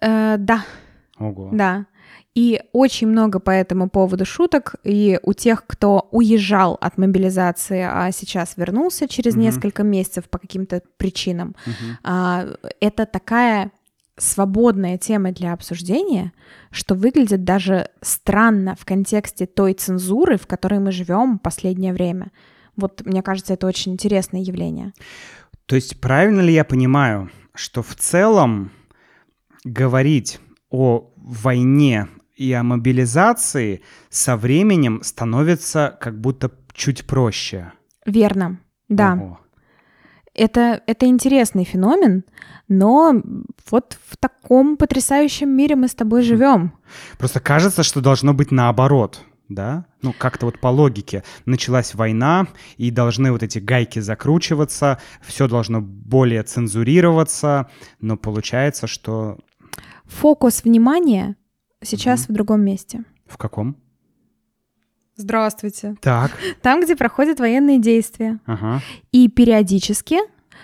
Э, 0.00 0.36
да, 0.38 0.64
Ого. 1.18 1.50
да. 1.52 1.86
И 2.34 2.60
очень 2.72 3.08
много 3.08 3.40
по 3.40 3.50
этому 3.50 3.90
поводу 3.90 4.24
шуток. 4.24 4.76
И 4.84 5.18
у 5.22 5.32
тех, 5.32 5.66
кто 5.66 6.08
уезжал 6.12 6.78
от 6.80 6.96
мобилизации, 6.96 7.80
а 7.82 8.10
сейчас 8.12 8.56
вернулся 8.56 9.08
через 9.08 9.34
Мгм. 9.34 9.42
несколько 9.42 9.82
месяцев 9.82 10.28
по 10.30 10.38
каким-то 10.38 10.80
причинам, 10.96 11.56
Мгм. 11.66 11.98
а, 12.04 12.46
это 12.80 13.06
такая 13.06 13.72
свободная 14.16 14.98
тема 14.98 15.32
для 15.32 15.52
обсуждения, 15.52 16.32
что 16.70 16.94
выглядит 16.94 17.42
даже 17.44 17.88
странно 18.02 18.76
в 18.78 18.84
контексте 18.84 19.46
той 19.46 19.72
цензуры, 19.72 20.36
в 20.36 20.46
которой 20.46 20.78
мы 20.78 20.92
живем 20.92 21.38
последнее 21.38 21.92
время. 21.92 22.30
Вот, 22.80 23.04
мне 23.04 23.22
кажется, 23.22 23.54
это 23.54 23.66
очень 23.66 23.92
интересное 23.92 24.40
явление. 24.40 24.92
То 25.66 25.76
есть 25.76 26.00
правильно 26.00 26.40
ли 26.40 26.52
я 26.52 26.64
понимаю, 26.64 27.30
что 27.54 27.82
в 27.82 27.94
целом 27.94 28.72
говорить 29.64 30.40
о 30.70 31.12
войне 31.16 32.08
и 32.34 32.52
о 32.52 32.62
мобилизации 32.62 33.82
со 34.08 34.36
временем 34.36 35.02
становится 35.02 35.96
как 36.00 36.20
будто 36.20 36.50
чуть 36.72 37.06
проще? 37.06 37.72
Верно, 38.06 38.58
да. 38.88 39.14
Ого. 39.14 39.40
Это, 40.34 40.80
это 40.86 41.06
интересный 41.06 41.64
феномен, 41.64 42.24
но 42.68 43.20
вот 43.70 43.98
в 44.08 44.16
таком 44.16 44.76
потрясающем 44.76 45.50
мире 45.50 45.76
мы 45.76 45.88
с 45.88 45.94
тобой 45.94 46.22
живем. 46.22 46.72
Просто 47.18 47.40
кажется, 47.40 47.82
что 47.82 48.00
должно 48.00 48.32
быть 48.32 48.50
наоборот, 48.50 49.22
да? 49.50 49.84
Ну, 50.00 50.14
как-то 50.16 50.46
вот 50.46 50.58
по 50.58 50.68
логике. 50.68 51.22
Началась 51.44 51.94
война, 51.94 52.46
и 52.76 52.90
должны 52.90 53.32
вот 53.32 53.42
эти 53.42 53.58
гайки 53.58 53.98
закручиваться, 53.98 54.98
все 55.20 55.48
должно 55.48 55.82
более 55.82 56.42
цензурироваться, 56.42 57.68
но 58.00 58.16
получается, 58.16 58.86
что... 58.86 59.38
Фокус 60.06 60.64
внимания 60.64 61.36
сейчас 61.82 62.28
в 62.28 62.32
другом 62.32 62.62
месте. 62.62 63.04
В 63.26 63.36
каком? 63.36 63.76
Здравствуйте. 65.16 65.96
Так, 66.00 66.32
Там, 66.62 66.82
где 66.82 66.96
проходят 66.96 67.40
военные 67.40 67.78
действия. 67.78 68.38
ага. 68.46 68.80
И 69.12 69.28
периодически, 69.28 70.16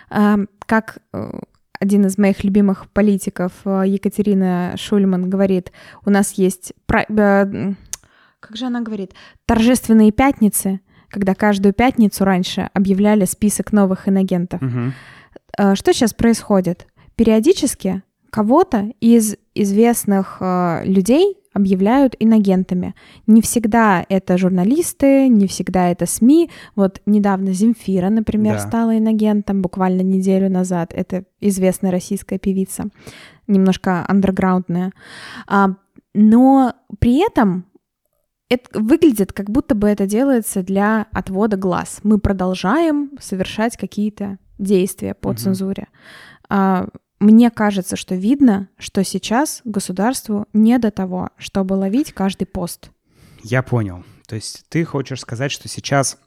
а, 0.09 0.39
как 0.67 0.99
э, 1.13 1.31
один 1.79 2.07
из 2.07 2.19
моих 2.19 2.43
любимых 2.45 2.89
политиков 2.91 3.53
э, 3.65 3.85
Екатерина 3.87 4.75
Шульман 4.77 5.29
говорит, 5.29 5.73
у 6.05 6.11
нас 6.11 6.33
есть, 6.33 6.73
э, 6.89 7.75
как 8.47 8.57
же 8.57 8.67
она 8.67 8.81
говорит, 8.81 9.13
торжественные 9.47 10.13
пятницы, 10.13 10.81
когда 11.09 11.35
каждую 11.35 11.73
пятницу 11.73 12.25
раньше 12.25 12.69
объявляли 12.75 13.25
список 13.25 13.73
новых 13.73 14.09
инагентов. 14.09 14.61
мгм. 14.61 14.93
Э, 15.59 15.75
Что 15.75 15.93
сейчас 15.93 16.13
происходит? 16.15 16.87
Периодически 17.17 18.03
кого-то 18.31 18.93
из 19.01 19.37
известных 19.55 20.37
э, 20.41 20.83
людей 20.85 21.37
объявляют 21.55 22.15
инагентами. 22.19 22.95
Не 23.27 23.41
всегда 23.41 24.05
это 24.11 24.37
журналисты, 24.37 25.27
не 25.29 25.47
всегда 25.47 25.89
это 25.91 26.05
СМИ. 26.05 26.51
Вот 26.75 27.01
недавно 27.07 27.55
Земфира, 27.55 28.11
например, 28.11 28.55
Да. 28.57 28.61
стала 28.61 28.99
инагентом 28.99 29.63
буквально 29.63 30.03
неделю 30.03 30.51
назад. 30.51 30.93
Это 30.95 31.25
известная 31.41 31.91
российская 31.91 32.39
певица, 32.39 32.89
немножко 33.47 34.05
андерграундная. 34.07 34.93
А, 35.47 35.69
но 36.13 36.75
при 36.99 37.27
этом 37.27 37.65
это 38.49 38.79
выглядит, 38.79 39.33
как 39.33 39.51
будто 39.51 39.75
бы 39.75 39.89
это 39.89 40.07
делается 40.07 40.63
для 40.63 41.07
отвода 41.13 41.57
глаз. 41.57 42.01
Мы 42.03 42.19
продолжаем 42.19 43.11
совершать 43.21 43.77
какие-то 43.77 44.39
действия 44.59 45.15
по 45.15 45.31
Мгм. 45.31 45.37
цензуре. 45.39 45.89
А, 46.49 46.87
мне 47.19 47.51
кажется, 47.51 47.97
что 47.97 48.15
видно, 48.15 48.69
что 48.79 49.03
сейчас 49.03 49.63
государству 49.65 50.47
не 50.53 50.79
до 50.79 50.91
того, 50.91 51.31
чтобы 51.39 51.75
ловить 51.75 52.13
каждый 52.13 52.45
пост. 52.47 52.91
Я 53.43 53.63
понял. 53.63 54.05
То 54.27 54.37
есть 54.37 54.65
ты 54.69 54.85
хочешь 54.85 55.21
сказать, 55.21 55.51
что 55.53 55.69
сейчас, 55.69 56.19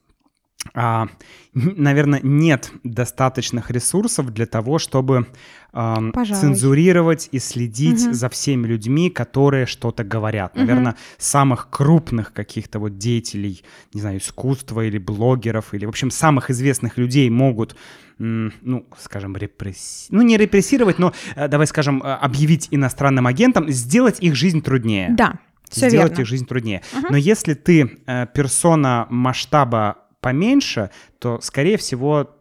а, 0.73 1.07
наверное, 1.53 2.19
нет 2.21 2.71
достаточных 2.83 3.71
ресурсов 3.71 4.33
для 4.33 4.45
того, 4.45 4.77
чтобы 4.77 5.27
Пожалуй. 5.71 6.41
цензурировать 6.41 7.29
и 7.31 7.39
следить 7.39 8.03
Мгм. 8.03 8.13
за 8.13 8.29
всеми 8.29 8.67
людьми, 8.67 9.09
которые 9.09 9.65
что-то 9.67 10.03
говорят. 10.03 10.55
Мгм. 10.55 10.65
Наверное, 10.65 10.95
самых 11.17 11.69
крупных 11.69 12.33
каких-то 12.33 12.79
вот 12.79 12.97
деятелей, 12.97 13.63
не 13.93 14.01
знаю, 14.01 14.17
искусства 14.19 14.85
или 14.85 14.97
блогеров, 14.97 15.73
или, 15.73 15.85
в 15.85 15.89
общем, 15.89 16.11
самых 16.11 16.49
известных 16.49 16.97
людей 16.97 17.29
могут 17.29 17.75
ну, 18.21 18.85
скажем, 18.99 19.37
репресси... 19.37 20.07
Ну, 20.09 20.21
не 20.23 20.35
репрессировать, 20.35 20.99
но, 20.99 21.13
э, 21.37 21.47
давай 21.47 21.65
скажем, 21.67 22.03
э, 22.03 22.13
объявить 22.15 22.67
иностранным 22.69 23.25
агентам, 23.27 23.69
сделать 23.69 24.19
их 24.19 24.35
жизнь 24.35 24.61
труднее 24.61 25.07
Да, 25.11 25.35
все 25.69 25.87
сделать 25.87 26.09
верно. 26.09 26.21
их 26.23 26.27
жизнь 26.27 26.45
труднее. 26.45 26.81
Мгм. 26.93 27.07
Но 27.11 27.15
если 27.15 27.53
ты 27.53 27.97
э, 28.05 28.25
персона 28.33 29.07
масштаба 29.09 29.99
поменьше, 30.21 30.89
то, 31.19 31.39
скорее 31.41 31.77
всего, 31.77 32.35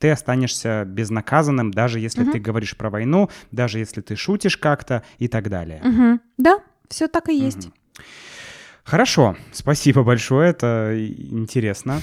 ты 0.00 0.10
останешься 0.10 0.84
безнаказанным, 0.86 1.70
даже 1.70 1.98
если 1.98 2.22
Мгм. 2.22 2.32
ты 2.32 2.38
говоришь 2.38 2.76
про 2.76 2.90
войну, 2.90 3.30
даже 3.50 3.78
если 3.78 4.00
ты 4.00 4.16
шутишь 4.16 4.56
как-то 4.56 5.02
и 5.18 5.28
так 5.28 5.48
далее. 5.48 5.80
Мгм. 5.82 6.20
Да, 6.36 6.60
все 6.88 7.08
так 7.08 7.28
и 7.28 7.34
есть. 7.34 7.66
Мгм. 7.66 7.74
Хорошо, 8.84 9.36
спасибо 9.52 10.02
большое, 10.02 10.50
это 10.50 10.96
интересно. 10.96 12.00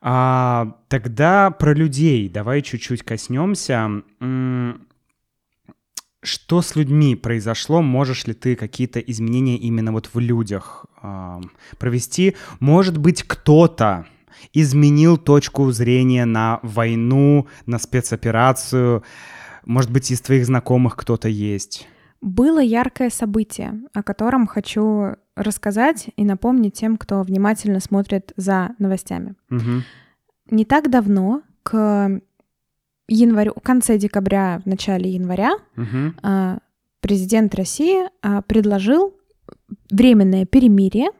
А, 0.00 0.76
тогда 0.88 1.50
про 1.50 1.74
людей 1.74 2.28
давай 2.28 2.62
чуть-чуть 2.62 3.02
коснемся. 3.02 3.90
Что 6.22 6.60
с 6.60 6.76
людьми 6.76 7.16
произошло? 7.16 7.80
Можешь 7.80 8.26
ли 8.26 8.34
ты 8.34 8.54
какие-то 8.54 9.00
изменения 9.00 9.56
именно 9.56 9.90
вот 9.90 10.10
в 10.12 10.18
людях 10.18 10.84
ам, 11.00 11.50
провести? 11.78 12.36
Может 12.60 12.98
быть, 12.98 13.22
кто-то 13.22 14.06
изменил 14.52 15.16
точку 15.16 15.70
зрения 15.72 16.24
на 16.24 16.60
войну, 16.62 17.46
на 17.66 17.78
спецоперацию? 17.78 19.02
Может 19.64 19.90
быть, 19.90 20.10
из 20.10 20.20
твоих 20.20 20.46
знакомых 20.46 20.96
кто-то 20.96 21.28
есть? 21.28 21.86
Было 22.20 22.60
яркое 22.60 23.08
событие, 23.10 23.80
о 23.94 24.02
котором 24.02 24.46
хочу 24.46 25.16
рассказать 25.36 26.08
и 26.16 26.24
напомнить 26.24 26.74
тем, 26.74 26.96
кто 26.96 27.22
внимательно 27.22 27.80
смотрит 27.80 28.32
за 28.36 28.70
новостями. 28.78 29.34
Мгм. 29.48 29.84
Не 30.50 30.64
так 30.64 30.90
давно, 30.90 31.42
к 31.62 32.20
январю, 33.08 33.52
в 33.56 33.60
конце 33.62 33.98
декабря, 33.98 34.60
в 34.64 34.68
начале 34.68 35.10
января, 35.10 35.52
а, 36.22 36.58
президент 37.00 37.54
России 37.54 38.04
а, 38.22 38.42
предложил 38.42 39.14
временное 39.90 40.46
перемирие 40.46 41.10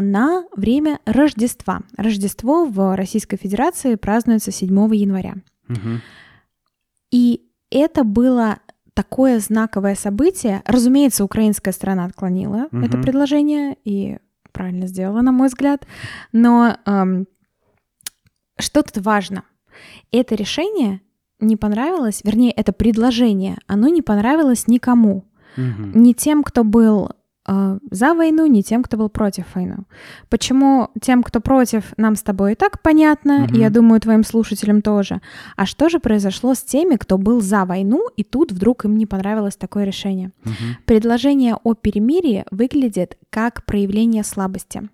на 0.00 0.44
время 0.56 1.00
Рождества. 1.04 1.82
Рождество 1.96 2.64
в 2.64 2.96
Российской 2.96 3.36
Федерации 3.36 3.94
празднуется 3.96 4.50
7 4.50 4.94
января. 4.94 5.34
И 7.10 7.42
это 7.70 8.04
было 8.04 8.58
такое 8.94 9.38
знаковое 9.38 9.94
событие. 9.94 10.62
Разумеется, 10.66 11.24
украинская 11.24 11.72
сторона 11.72 12.04
отклонила 12.04 12.68
Мгм. 12.70 12.84
это 12.84 12.98
предложение 12.98 13.76
и 13.84 14.18
правильно 14.52 14.86
сделала, 14.86 15.22
на 15.22 15.32
мой 15.32 15.48
взгляд. 15.48 15.86
Но 16.32 16.76
эм, 16.84 17.26
что 18.58 18.82
тут 18.82 18.98
важно? 19.04 19.44
Это 20.10 20.34
решение 20.34 21.00
не 21.40 21.56
понравилось, 21.56 22.20
вернее, 22.24 22.52
это 22.52 22.72
предложение, 22.72 23.56
оно 23.66 23.88
не 23.88 24.02
понравилось 24.02 24.68
никому. 24.68 25.24
Мгм. 25.56 25.92
Ни 26.02 26.12
тем, 26.12 26.42
кто 26.44 26.62
был 26.64 27.10
за 27.90 28.14
войну, 28.14 28.46
ни 28.46 28.62
тем, 28.62 28.82
кто 28.82 28.96
был 28.96 29.08
против 29.08 29.44
войны. 29.54 29.78
Почему 30.28 30.88
тем, 31.00 31.22
кто 31.22 31.40
против, 31.40 31.92
нам 31.96 32.14
с 32.14 32.22
тобой 32.22 32.52
и 32.52 32.54
так 32.54 32.80
понятно, 32.82 33.40
Мгм. 33.40 33.54
и 33.54 33.58
я 33.58 33.70
думаю, 33.70 34.00
твоим 34.00 34.22
слушателям 34.24 34.80
тоже. 34.80 35.20
А 35.56 35.66
что 35.66 35.88
же 35.88 35.98
произошло 35.98 36.54
с 36.54 36.62
теми, 36.62 36.96
кто 36.96 37.18
был 37.18 37.40
за 37.40 37.64
войну, 37.64 38.06
и 38.16 38.22
тут 38.22 38.52
вдруг 38.52 38.84
им 38.84 38.96
не 38.96 39.06
понравилось 39.06 39.56
такое 39.56 39.84
решение? 39.84 40.30
Мгм. 40.44 40.54
Предложение 40.86 41.56
о 41.64 41.74
перемирии 41.74 42.44
выглядит 42.50 43.16
как 43.30 43.64
проявление 43.66 44.22
слабости, 44.24 44.88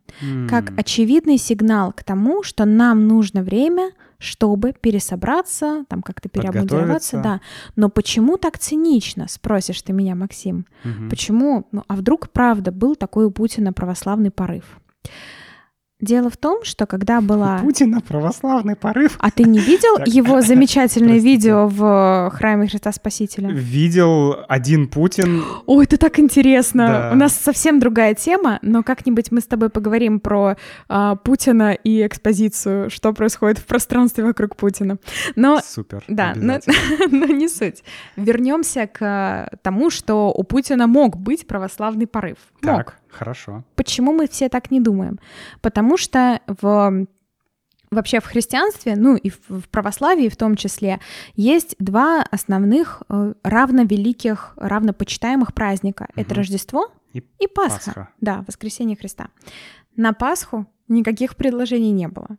как 0.48 0.70
М. 0.70 0.76
очевидный 0.78 1.37
сигнал 1.38 1.92
к 1.92 2.02
тому, 2.02 2.42
что 2.42 2.64
нам 2.64 3.06
нужно 3.06 3.42
время, 3.42 3.90
чтобы 4.18 4.72
пересобраться, 4.72 5.85
там 5.88 6.02
как-то 6.02 6.28
переобмундироваться, 6.28 7.20
да. 7.22 7.40
Но 7.76 7.88
почему 7.88 8.37
так 8.37 8.59
цинично, 8.59 9.26
спросишь 9.28 9.83
ты 9.83 9.92
меня, 9.92 10.14
Максим? 10.14 10.66
Мгм. 10.85 11.09
Почему? 11.09 11.68
Ну, 11.72 11.85
а 11.87 11.96
вдруг 11.96 12.31
правда 12.31 12.72
был 12.72 12.96
такой 12.96 13.26
у 13.26 13.31
Путина 13.31 13.72
православный 13.72 14.31
порыв? 14.31 14.81
Дело 16.00 16.30
в 16.30 16.37
том, 16.37 16.62
что 16.62 16.87
когда 16.87 17.20
была... 17.20 17.56
У 17.56 17.64
Путина 17.64 18.00
православный 18.00 18.76
порыв. 18.76 19.16
А 19.18 19.32
ты 19.32 19.42
не 19.42 19.58
видел 19.58 19.96
Так. 19.96 20.06
его 20.06 20.40
замечательное 20.42 21.18
видео 21.18 21.66
в 21.66 22.30
храме 22.32 22.68
Христа 22.68 22.92
Спасителя? 22.92 23.48
Видел 23.50 24.37
один 24.48 24.87
Путин. 24.87 25.42
Ой, 25.66 25.87
это 25.87 25.96
так 25.96 26.20
интересно. 26.20 26.87
Да. 26.87 27.11
У 27.12 27.16
нас 27.16 27.32
совсем 27.34 27.80
другая 27.80 28.14
тема, 28.14 28.61
но 28.62 28.84
как-нибудь 28.84 29.32
мы 29.32 29.40
с 29.40 29.46
тобой 29.46 29.70
поговорим 29.70 30.20
про 30.20 30.56
а, 30.88 31.16
Путина 31.16 31.72
и 31.72 32.06
экспозицию, 32.06 32.90
что 32.90 33.12
происходит 33.12 33.58
в 33.58 33.64
пространстве 33.64 34.22
вокруг 34.22 34.54
Путина. 34.54 34.98
Но 35.34 35.61
Супер. 35.64 36.04
да, 36.06 36.32
но, 36.37 36.61
но 37.11 37.26
не 37.26 37.48
суть. 37.48 37.82
Вернемся 38.14 38.87
к 38.87 39.50
тому, 39.62 39.90
что 39.90 40.32
у 40.32 40.44
Путина 40.44 40.87
мог 40.87 41.16
быть 41.16 41.48
православный 41.48 42.06
порыв. 42.06 42.37
Мог. 42.62 42.94
Хорошо. 43.11 43.64
Почему 43.75 44.12
мы 44.12 44.29
все 44.29 44.49
так 44.49 44.71
не 44.71 44.81
думаем? 44.81 45.18
Потому 45.61 45.97
что 45.97 46.40
в 46.47 47.07
вообще 47.90 48.21
в 48.21 48.27
христианстве, 48.27 48.97
ну 48.97 49.16
и 49.16 49.31
в, 49.31 49.68
православии 49.71 50.29
в 50.29 50.37
том 50.37 50.57
числе, 50.57 51.01
есть 51.35 51.75
два 51.79 52.23
основных 52.31 53.03
э, 53.09 53.33
равновеликих, 53.42 54.53
равнопочитаемых 54.57 55.55
праздника. 55.55 56.09
Это 56.14 56.31
Мгм. 56.31 56.37
Рождество 56.38 56.92
И 57.14 57.25
и 57.38 57.47
Пасха. 57.47 57.85
Пасха. 57.85 58.09
Да, 58.21 58.44
воскресение 58.47 58.97
Христа. 58.97 59.29
На 59.97 60.12
Пасху 60.12 60.66
никаких 60.88 61.35
предложений 61.37 61.92
не 61.92 62.09
было. 62.09 62.37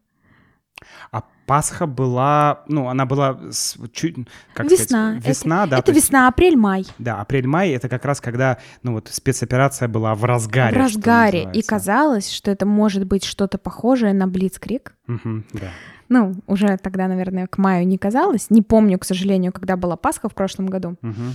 А 1.12 1.24
Пасха 1.50 1.88
была, 1.88 2.64
ну, 2.68 2.90
она 2.90 3.08
была 3.08 3.40
с- 3.50 3.76
чуть, 3.92 4.16
как 4.54 4.70
Весна. 4.70 5.14
сказать, 5.14 5.28
весна, 5.28 5.66
да, 5.66 5.78
это 5.80 5.88
то 5.88 5.92
есть- 5.92 6.06
весна, 6.06 6.28
апрель, 6.28 6.56
май. 6.56 6.86
да, 7.00 7.20
апрель-май, 7.22 7.72
это 7.72 7.90
как 7.90 8.06
раз 8.06 8.22
когда, 8.22 8.60
ну, 8.84 8.94
вот 8.94 9.10
спецоперация 9.12 9.88
была 9.88 10.14
в 10.14 10.24
разгаре. 10.26 10.76
в 10.76 10.80
разгаре. 10.80 11.50
И 11.54 11.64
казалось, 11.64 12.30
что 12.32 12.52
это 12.52 12.68
может 12.68 13.06
быть 13.08 13.24
что-то 13.26 13.58
похожее 13.58 14.14
на 14.14 14.28
Блицкрик. 14.28 14.94
Мгм, 15.08 15.44
да. 15.54 15.72
Ну, 16.08 16.36
уже 16.46 16.78
тогда, 16.78 17.08
наверное, 17.08 17.48
к 17.48 17.58
маю 17.58 17.88
не 17.88 17.98
казалось. 17.98 18.52
Не 18.52 18.62
помню, 18.62 19.00
к 19.00 19.06
сожалению, 19.06 19.52
когда 19.52 19.76
была 19.76 19.96
Пасха 19.96 20.30
в 20.30 20.36
прошлом 20.36 20.68
году. 20.68 20.98
Мгм. 21.02 21.34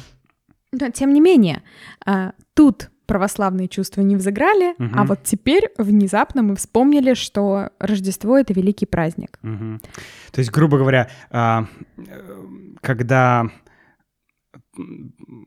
Но 0.72 0.90
тем 0.90 1.12
не 1.12 1.20
менее, 1.20 1.62
а, 2.06 2.32
тут 2.54 2.90
православные 3.06 3.68
чувства 3.68 4.00
не 4.02 4.16
взыграли, 4.16 4.74
Мгм. 4.78 4.98
а 4.98 5.04
вот 5.04 5.22
теперь 5.24 5.70
внезапно 5.78 6.42
мы 6.42 6.56
вспомнили, 6.56 7.14
что 7.14 7.70
Рождество— 7.78 8.38
это 8.38 8.52
великий 8.52 8.86
праздник. 8.86 9.38
Мгм. 9.42 9.80
То 10.32 10.38
есть, 10.40 10.50
грубо 10.50 10.78
говоря, 10.78 11.08
а, 11.30 11.66
когда 12.80 13.48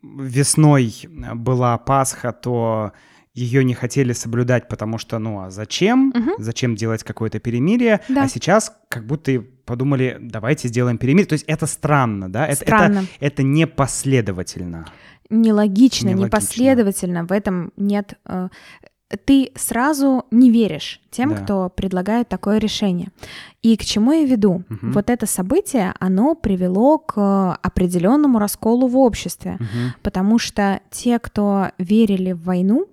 весной 0.03 0.93
была 1.35 1.77
Пасха, 1.77 2.31
то 2.31 2.91
ее 3.33 3.63
не 3.63 3.75
хотели 3.75 4.13
соблюдать, 4.13 4.67
потому 4.67 4.97
что, 4.97 5.19
ну, 5.19 5.41
а 5.41 5.51
зачем? 5.51 6.11
Мгм. 6.15 6.31
Зачем 6.39 6.75
делать 6.75 7.03
какое-то 7.03 7.39
перемирие? 7.39 7.99
Да. 8.09 8.23
А 8.23 8.27
сейчас 8.27 8.75
как 8.89 9.05
будто 9.05 9.43
подумали, 9.65 10.17
давайте 10.19 10.69
сделаем 10.69 10.97
перемирие. 10.97 11.27
То 11.27 11.33
есть 11.33 11.45
это 11.47 11.67
странно, 11.67 12.31
да? 12.31 12.47
Это, 12.47 12.55
Странно. 12.55 12.97
Это, 12.99 13.07
это 13.19 13.43
непоследовательно. 13.43 14.87
Нелогично, 15.29 16.09
Нелогично. 16.09 16.25
непоследовательно, 16.25 17.25
в 17.25 17.31
этом 17.31 17.71
нет... 17.77 18.13
э, 18.25 18.49
Ты 19.25 19.51
сразу 19.55 20.25
не 20.31 20.51
веришь 20.51 20.99
тем, 21.11 21.29
Да. 21.29 21.35
кто 21.37 21.69
предлагает 21.69 22.27
такое 22.27 22.57
решение. 22.59 23.07
И 23.61 23.75
к 23.77 23.85
чему 23.85 24.11
я 24.11 24.25
веду? 24.25 24.63
Мгм. 24.69 24.91
Вот 24.91 25.09
это 25.09 25.25
событие, 25.25 25.93
оно 25.99 26.35
привело 26.35 26.97
к 26.97 27.55
определенному 27.63 28.39
расколу 28.39 28.87
в 28.87 28.97
обществе. 28.97 29.57
Мгм. 29.59 29.93
потому 30.03 30.39
что 30.39 30.79
те, 30.91 31.19
кто 31.19 31.67
верили 31.77 32.33
в 32.33 32.43
войну, 32.43 32.85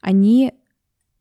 они 0.00 0.52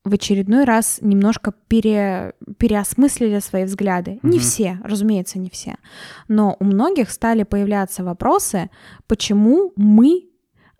в 0.04 0.13
очередной 0.13 0.63
раз 0.63 0.97
немножко 1.04 1.54
пере, 1.67 2.34
переосмыслили 2.58 3.39
свои 3.39 3.65
взгляды. 3.65 4.17
Не 4.24 4.38
Мгм. 4.38 4.39
все, 4.39 4.80
разумеется, 4.84 5.38
не 5.38 5.50
все. 5.52 5.76
Но 6.28 6.56
у 6.60 6.63
многих 6.65 7.12
стали 7.12 7.43
появляться 7.43 8.04
вопросы, 8.04 8.71
почему 9.06 9.71
мы, 9.76 10.24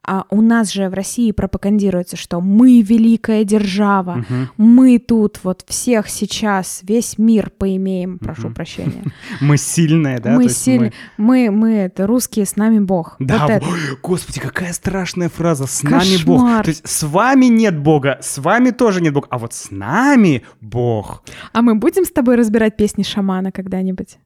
а 0.06 0.26
у 0.30 0.42
нас 0.42 0.72
же 0.72 0.90
в 0.90 0.94
России 0.94 1.32
пропагандируется, 1.32 2.18
что 2.18 2.42
мы 2.42 2.82
великая 2.82 3.44
держава, 3.44 4.26
Мгм. 4.28 4.50
мы 4.58 4.98
тут 5.00 5.40
вот 5.44 5.64
всех 5.68 6.10
сейчас, 6.10 6.80
весь 6.84 7.18
мир 7.18 7.52
поимеем, 7.56 8.18
прошу 8.18 8.48
Мгм. 8.48 8.54
прощения. 8.56 9.04
Мы 9.42 9.58
сильные, 9.58 10.20
да? 10.20 10.32
мы 10.36 10.50
сильные, 10.50 10.94
мы, 11.18 11.52
мы 11.52 11.74
это 11.74 12.08
русские, 12.08 12.46
с 12.46 12.56
нами 12.56 12.80
Бог. 12.80 13.16
Да, 13.20 13.40
Вот 13.42 13.50
это. 13.52 13.66
ой, 13.68 13.80
господи, 14.02 14.40
какая 14.40 14.74
страшная 14.74 15.30
фраза. 15.30 15.68
С 15.68 15.84
нами 15.84 16.24
Бог. 16.26 16.64
То 16.64 16.70
есть 16.70 16.88
с 16.88 17.04
вами 17.04 17.46
нет 17.46 17.78
Бога, 17.78 18.18
с 18.22 18.38
вами 18.40 18.72
тоже 18.72 19.02
нет 19.02 19.14
Бога, 19.14 19.28
а 19.30 19.38
вот 19.38 19.54
с 19.54 19.72
нами 19.72 20.44
Бог. 20.62 21.24
А 21.54 21.62
мы 21.62 21.76
будем 21.76 22.06
с 22.06 22.12
тобой 22.12 22.36
разбирать 22.36 22.76
песни 22.78 23.04
шамана 23.04 23.52
когда-нибудь? 23.52 24.18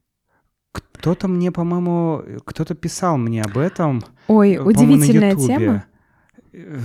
Кто-то 0.81 1.27
мне, 1.27 1.51
по-моему, 1.51 2.23
кто-то 2.45 2.73
писал 2.75 3.17
мне 3.17 3.41
об 3.41 3.57
этом. 3.57 4.03
Ой, 4.27 4.57
удивительная 4.57 5.35
тема. 5.35 5.85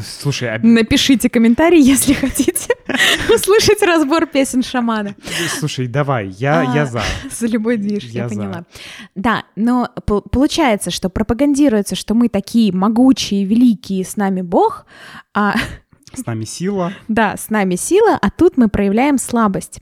Слушай, 0.04 0.56
а- 0.56 0.58
Напишите 0.62 1.30
комментарий, 1.30 1.80
если 1.94 2.12
хотите 2.12 2.74
услышать 3.32 3.82
разбор 3.82 4.26
песен 4.26 4.62
шамана. 4.64 5.14
слушай, 5.58 5.86
давай, 5.86 6.28
я, 6.28 6.60
А, 6.72 6.74
я 6.74 6.86
за. 6.86 7.02
За 7.30 7.46
любой 7.46 7.76
движ, 7.76 8.04
я, 8.04 8.22
Я 8.24 8.28
за. 8.28 8.34
поняла. 8.34 8.64
Да, 9.14 9.44
но 9.54 9.88
по- 10.06 10.22
получается, 10.22 10.90
что 10.90 11.08
пропагандируется, 11.08 11.94
что 11.94 12.14
мы 12.14 12.28
такие 12.28 12.72
могучие, 12.72 13.44
великие, 13.44 14.04
с 14.04 14.16
нами 14.16 14.42
Бог, 14.42 14.86
а 15.34 15.54
С 16.12 16.26
нами 16.26 16.44
сила. 16.44 16.92
да, 17.08 17.36
с 17.36 17.48
нами 17.48 17.76
сила, 17.76 18.18
а 18.20 18.28
тут 18.30 18.56
мы 18.56 18.68
проявляем 18.68 19.18
слабость. 19.18 19.80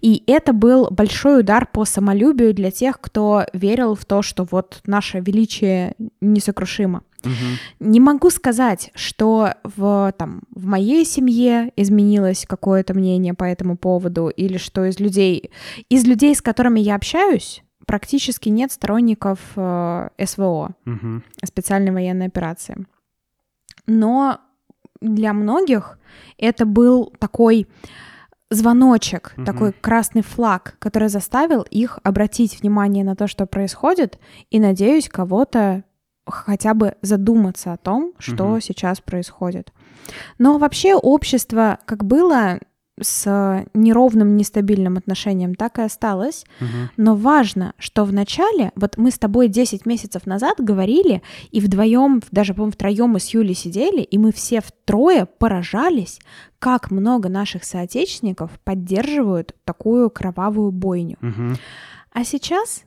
И 0.00 0.22
это 0.26 0.52
был 0.52 0.88
большой 0.90 1.40
удар 1.40 1.66
по 1.66 1.84
самолюбию 1.84 2.54
для 2.54 2.70
тех, 2.70 3.00
кто 3.00 3.44
верил 3.52 3.94
в 3.94 4.04
то, 4.04 4.22
что 4.22 4.46
вот 4.50 4.80
наше 4.86 5.20
величие 5.20 5.94
несокрушимо. 6.20 7.02
Не 7.78 8.00
могу 8.00 8.30
сказать, 8.30 8.90
что 8.94 9.54
в, 9.62 10.12
там, 10.18 10.42
в 10.50 10.66
моей 10.66 11.04
семье 11.04 11.72
изменилось 11.76 12.46
какое-то 12.48 12.94
мнение 12.94 13.34
по 13.34 13.44
этому 13.44 13.76
поводу, 13.76 14.28
или 14.28 14.56
что 14.56 14.84
из 14.84 14.98
людей, 14.98 15.52
из 15.88 16.04
людей, 16.04 16.34
с 16.34 16.42
которыми 16.42 16.80
я 16.80 16.96
общаюсь, 16.96 17.62
практически 17.86 18.48
нет 18.48 18.72
сторонников 18.72 19.38
э, 19.54 20.08
СВО, 20.24 20.74
специальной 21.44 21.92
военной 21.92 22.26
операции. 22.26 22.86
Но 23.86 24.38
для 25.00 25.32
многих 25.32 25.98
это 26.38 26.64
был 26.66 27.12
такой 27.18 27.66
звоночек, 28.52 29.32
Мгм. 29.36 29.46
такой 29.46 29.72
красный 29.72 30.22
флаг, 30.22 30.76
который 30.78 31.08
заставил 31.08 31.62
их 31.62 31.98
обратить 32.02 32.60
внимание 32.60 33.04
на 33.04 33.16
то, 33.16 33.26
что 33.26 33.46
происходит, 33.46 34.18
и, 34.50 34.60
надеюсь, 34.60 35.08
кого-то 35.08 35.84
хотя 36.26 36.74
бы 36.74 36.94
задуматься 37.02 37.72
о 37.72 37.76
том, 37.76 38.12
что 38.18 38.46
Мгм. 38.46 38.60
сейчас 38.60 39.00
происходит. 39.00 39.72
Но 40.38 40.58
вообще 40.58 40.94
общество 40.94 41.78
как 41.84 42.04
было 42.04 42.58
с 43.00 43.64
неровным, 43.74 44.36
нестабильным 44.36 44.96
отношением, 44.96 45.54
так 45.54 45.78
и 45.78 45.82
осталось. 45.82 46.44
Мгм. 46.60 46.90
Но 46.96 47.16
важно, 47.16 47.74
что 47.78 48.04
в 48.04 48.12
начале, 48.12 48.72
вот 48.74 48.96
мы 48.96 49.10
с 49.10 49.18
тобой 49.18 49.48
10 49.48 49.86
месяцев 49.86 50.26
назад 50.26 50.60
говорили, 50.60 51.22
и 51.50 51.60
вдвоем, 51.60 52.20
даже, 52.30 52.52
по-моему, 52.54 52.72
втроем 52.72 53.10
мы 53.10 53.20
с 53.20 53.28
Юлей 53.28 53.54
сидели, 53.54 54.02
и 54.02 54.18
мы 54.18 54.32
все 54.32 54.60
втрое 54.60 55.26
поражались, 55.26 56.20
как 56.58 56.90
много 56.90 57.28
наших 57.28 57.64
соотечественников 57.64 58.50
поддерживают 58.62 59.56
такую 59.64 60.10
кровавую 60.10 60.70
бойню. 60.70 61.16
Мгм. 61.20 61.56
А 62.12 62.24
сейчас 62.24 62.84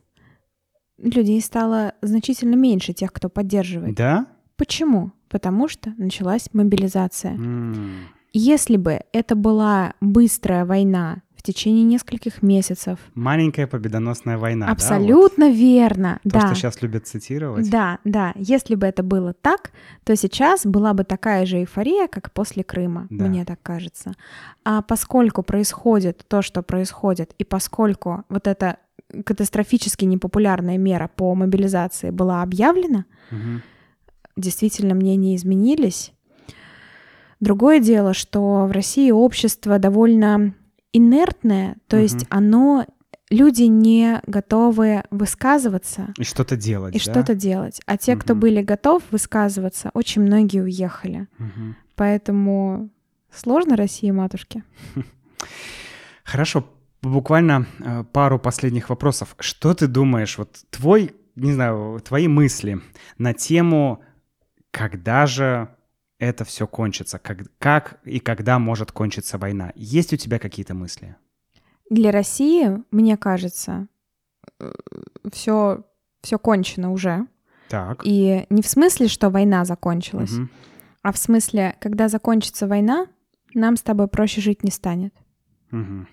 людей 0.97 1.41
стало 1.41 1.93
значительно 2.01 2.55
меньше 2.55 2.93
тех, 2.93 3.11
кто 3.11 3.27
поддерживает. 3.27 3.95
Да? 3.95 4.27
Почему? 4.55 5.11
Потому 5.29 5.67
что 5.67 5.93
началась 5.97 6.47
мобилизация. 6.53 7.33
М. 7.33 8.07
Если 8.37 8.75
бы 8.75 8.99
это 9.13 9.33
была 9.35 9.93
быстрая 10.01 10.65
война 10.65 11.21
в 11.37 11.41
течение 11.41 11.83
нескольких 11.83 12.41
месяцев, 12.41 12.99
Маленькая 13.13 13.65
победоносная 13.65 14.37
война. 14.37 14.65
да, 14.65 14.71
вот? 14.73 14.81
абсолютно 14.81 15.51
верно, 15.51 16.19
То, 16.23 16.29
да. 16.31 16.39
что 16.47 16.55
сейчас 16.55 16.81
любят 16.81 17.07
цитировать. 17.07 17.69
Да, 17.69 17.99
да. 18.03 18.33
Если 18.35 18.75
бы 18.75 18.87
это 18.87 19.03
было 19.03 19.31
так, 19.33 19.71
то 20.03 20.15
сейчас 20.17 20.65
была 20.65 20.93
бы 20.93 21.05
такая 21.05 21.45
же 21.45 21.59
эйфория, 21.59 22.07
как 22.07 22.33
после 22.33 22.63
Крыма, 22.65 23.07
Да. 23.09 23.25
мне 23.25 23.45
так 23.45 23.61
кажется. 23.61 24.13
А 24.65 24.81
поскольку 24.81 25.41
происходит 25.41 26.25
то, 26.27 26.41
что 26.41 26.61
происходит, 26.61 27.33
и 27.37 27.45
поскольку 27.45 28.23
вот 28.27 28.47
эта 28.47 28.77
катастрофически 29.23 30.03
непопулярная 30.03 30.77
мера 30.77 31.09
по 31.15 31.35
мобилизации 31.35 32.09
была 32.09 32.41
объявлена, 32.41 33.05
Мгм. 33.31 33.61
действительно 34.35 34.93
мнения 34.95 35.35
изменились. 35.37 36.11
Другое 37.45 37.79
дело, 37.79 38.15
что 38.15 38.65
в 38.65 38.71
России 38.71 39.12
общество 39.12 39.77
довольно 39.77 40.55
инертное, 40.93 41.77
то 41.88 41.95
Мгм. 41.97 42.01
есть 42.03 42.25
оно 42.29 42.88
люди 43.29 43.63
не 43.63 44.19
готовы 44.25 45.03
высказываться 45.12 46.12
И 46.17 46.23
что-то 46.23 46.58
делать, 46.58 46.95
и 46.95 46.97
да? 46.97 47.03
что-то 47.03 47.36
делать. 47.36 47.81
А 47.86 47.97
те, 47.97 48.15
кто 48.15 48.34
Мгм. 48.34 48.39
были 48.39 48.62
готовы 48.63 49.03
высказываться, 49.12 49.91
очень 49.93 50.23
многие 50.23 50.62
уехали. 50.63 51.27
Мгм. 51.38 51.75
Поэтому 51.95 52.89
сложно 53.31 53.75
России, 53.75 54.10
матушке. 54.10 54.63
Хорошо, 56.23 56.65
буквально 57.03 57.67
э, 57.79 58.03
пару 58.12 58.39
последних 58.39 58.89
вопросов. 58.89 59.36
Что 59.39 59.75
ты 59.75 59.86
думаешь, 59.86 60.39
вот 60.39 60.49
твой, 60.71 61.12
не 61.36 61.53
знаю, 61.53 61.99
твои 62.03 62.27
мысли 62.27 62.79
на 63.19 63.34
тему, 63.34 64.01
когда 64.72 65.28
же 65.28 65.69
это 66.26 66.45
все 66.45 66.67
кончится, 66.67 67.19
как, 67.19 67.39
как 67.59 67.99
и 68.03 68.19
когда 68.19 68.59
может 68.59 68.91
кончиться 68.91 69.38
война? 69.38 69.71
Есть 69.76 70.13
у 70.13 70.17
тебя 70.17 70.39
какие-то 70.39 70.73
мысли? 70.73 71.15
Для 71.89 72.11
России, 72.11 72.84
мне 72.91 73.15
кажется, 73.17 73.88
все, 75.32 75.84
все 76.21 76.39
кончено 76.39 76.91
уже. 76.91 77.28
Так. 77.69 78.01
И 78.03 78.45
не 78.49 78.61
в 78.61 78.67
смысле, 78.67 79.07
что 79.07 79.30
война 79.30 79.65
закончилась, 79.65 80.34
угу. 80.34 80.49
а 81.01 81.11
в 81.11 81.17
смысле, 81.17 81.76
когда 81.80 82.09
закончится 82.09 82.67
война, 82.67 83.07
нам 83.53 83.76
с 83.76 83.82
тобой 83.82 84.07
проще 84.07 84.41
жить 84.41 84.63
не 84.63 84.71
станет. 84.71 85.13
Угу. 85.71 86.07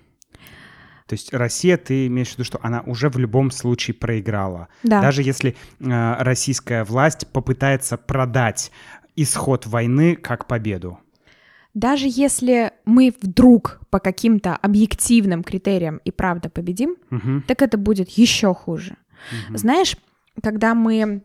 То 1.06 1.14
есть 1.14 1.34
Россия, 1.34 1.76
ты 1.76 2.06
имеешь 2.06 2.30
в 2.30 2.32
виду, 2.34 2.44
что 2.44 2.58
она 2.62 2.80
уже 2.86 3.10
в 3.10 3.18
любом 3.18 3.50
случае 3.50 3.94
проиграла. 3.94 4.68
Да. 4.82 5.02
Даже 5.02 5.22
если 5.22 5.56
э, 5.78 6.22
российская 6.22 6.84
власть 6.84 7.26
попытается 7.28 7.98
продать 7.98 8.72
исход 9.16 9.66
войны 9.66 10.16
как 10.16 10.46
победу. 10.46 10.98
Даже 11.74 12.06
если 12.08 12.72
мы 12.84 13.14
вдруг 13.20 13.80
по 13.90 13.98
каким-то 13.98 14.56
объективным 14.56 15.42
критериям 15.42 16.00
и 16.04 16.10
правда 16.10 16.50
победим, 16.50 16.96
угу. 17.10 17.42
так 17.46 17.62
это 17.62 17.78
будет 17.78 18.10
еще 18.10 18.54
хуже. 18.54 18.96
Угу. 19.48 19.58
Знаешь, 19.58 19.96
когда 20.42 20.74
мы 20.74 21.22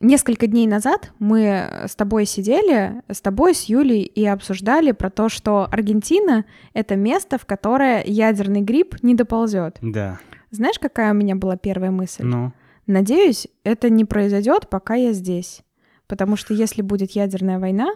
Несколько 0.00 0.46
дней 0.46 0.66
назад 0.66 1.12
мы 1.18 1.86
с 1.86 1.96
тобой 1.96 2.26
сидели, 2.26 3.02
с 3.08 3.22
тобой, 3.22 3.54
с 3.54 3.64
Юлей, 3.64 4.02
и 4.02 4.26
обсуждали 4.26 4.92
про 4.92 5.08
то, 5.08 5.30
что 5.30 5.66
Аргентина— 5.72 6.44
это 6.74 6.96
место, 6.96 7.38
в 7.38 7.46
которое 7.46 8.04
ядерный 8.04 8.60
гриб 8.60 8.96
не 9.02 9.14
доползет. 9.14 9.78
Да. 9.80 10.18
Знаешь, 10.50 10.78
какая 10.78 11.12
у 11.12 11.14
меня 11.14 11.34
была 11.34 11.56
первая 11.56 11.90
мысль? 11.90 12.24
Ну? 12.24 12.52
Надеюсь, 12.86 13.48
это 13.64 13.88
не 13.88 14.04
произойдет, 14.04 14.68
пока 14.68 14.96
я 14.96 15.12
здесь. 15.12 15.62
Потому 16.06 16.36
что 16.36 16.54
если 16.54 16.82
будет 16.82 17.12
ядерная 17.12 17.58
война, 17.58 17.94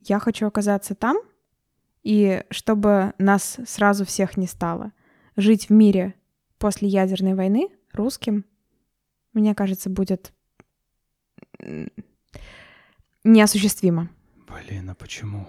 я 0.00 0.18
хочу 0.18 0.46
оказаться 0.46 0.94
там, 0.94 1.18
и 2.02 2.44
чтобы 2.50 3.12
нас 3.18 3.58
сразу 3.66 4.04
всех 4.04 4.36
не 4.36 4.46
стало. 4.46 4.92
Жить 5.36 5.68
в 5.68 5.72
мире 5.72 6.14
после 6.58 6.88
ядерной 6.88 7.34
войны 7.34 7.68
русским, 7.92 8.44
мне 9.32 9.54
кажется, 9.54 9.90
будет 9.90 10.32
неосуществимо. 13.24 14.08
Блин, 14.48 14.90
а 14.90 14.94
почему? 14.94 15.46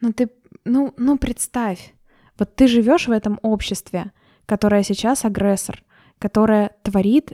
Ну 0.00 0.12
ты, 0.12 0.30
ну, 0.64 0.92
ну 0.96 1.16
представь, 1.18 1.94
вот 2.38 2.54
ты 2.54 2.68
живешь 2.68 3.08
в 3.08 3.12
этом 3.12 3.38
обществе, 3.42 4.12
которое 4.44 4.82
сейчас 4.82 5.24
агрессор, 5.24 5.82
которое 6.18 6.76
творит 6.82 7.32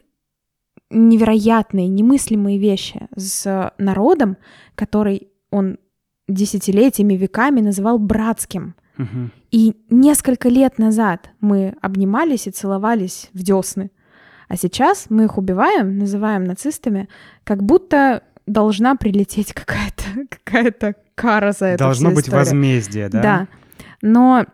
невероятные, 0.92 1.88
немыслимые 1.88 2.58
вещи 2.58 3.08
с 3.16 3.72
народом, 3.78 4.36
который 4.74 5.28
он 5.50 5.78
десятилетиями, 6.28 7.14
веками 7.14 7.60
называл 7.60 7.98
братским. 7.98 8.74
Угу. 8.98 9.30
И 9.50 9.76
несколько 9.90 10.48
лет 10.48 10.78
назад 10.78 11.30
мы 11.40 11.74
обнимались 11.80 12.46
и 12.46 12.50
целовались 12.50 13.30
в 13.32 13.42
десны. 13.42 13.90
А 14.48 14.56
сейчас 14.56 15.06
мы 15.08 15.24
их 15.24 15.38
убиваем, 15.38 15.98
называем 15.98 16.44
нацистами, 16.44 17.08
как 17.44 17.62
будто 17.62 18.22
должна 18.46 18.96
прилететь 18.96 19.52
какая-то 19.52 20.02
какая 20.44 20.94
кара 21.14 21.52
за 21.52 21.66
это. 21.66 21.84
Должно 21.84 22.10
быть 22.10 22.26
историю. 22.26 22.38
возмездие, 22.38 23.08
да? 23.08 23.22
Да. 23.22 23.48
Но 24.02 24.46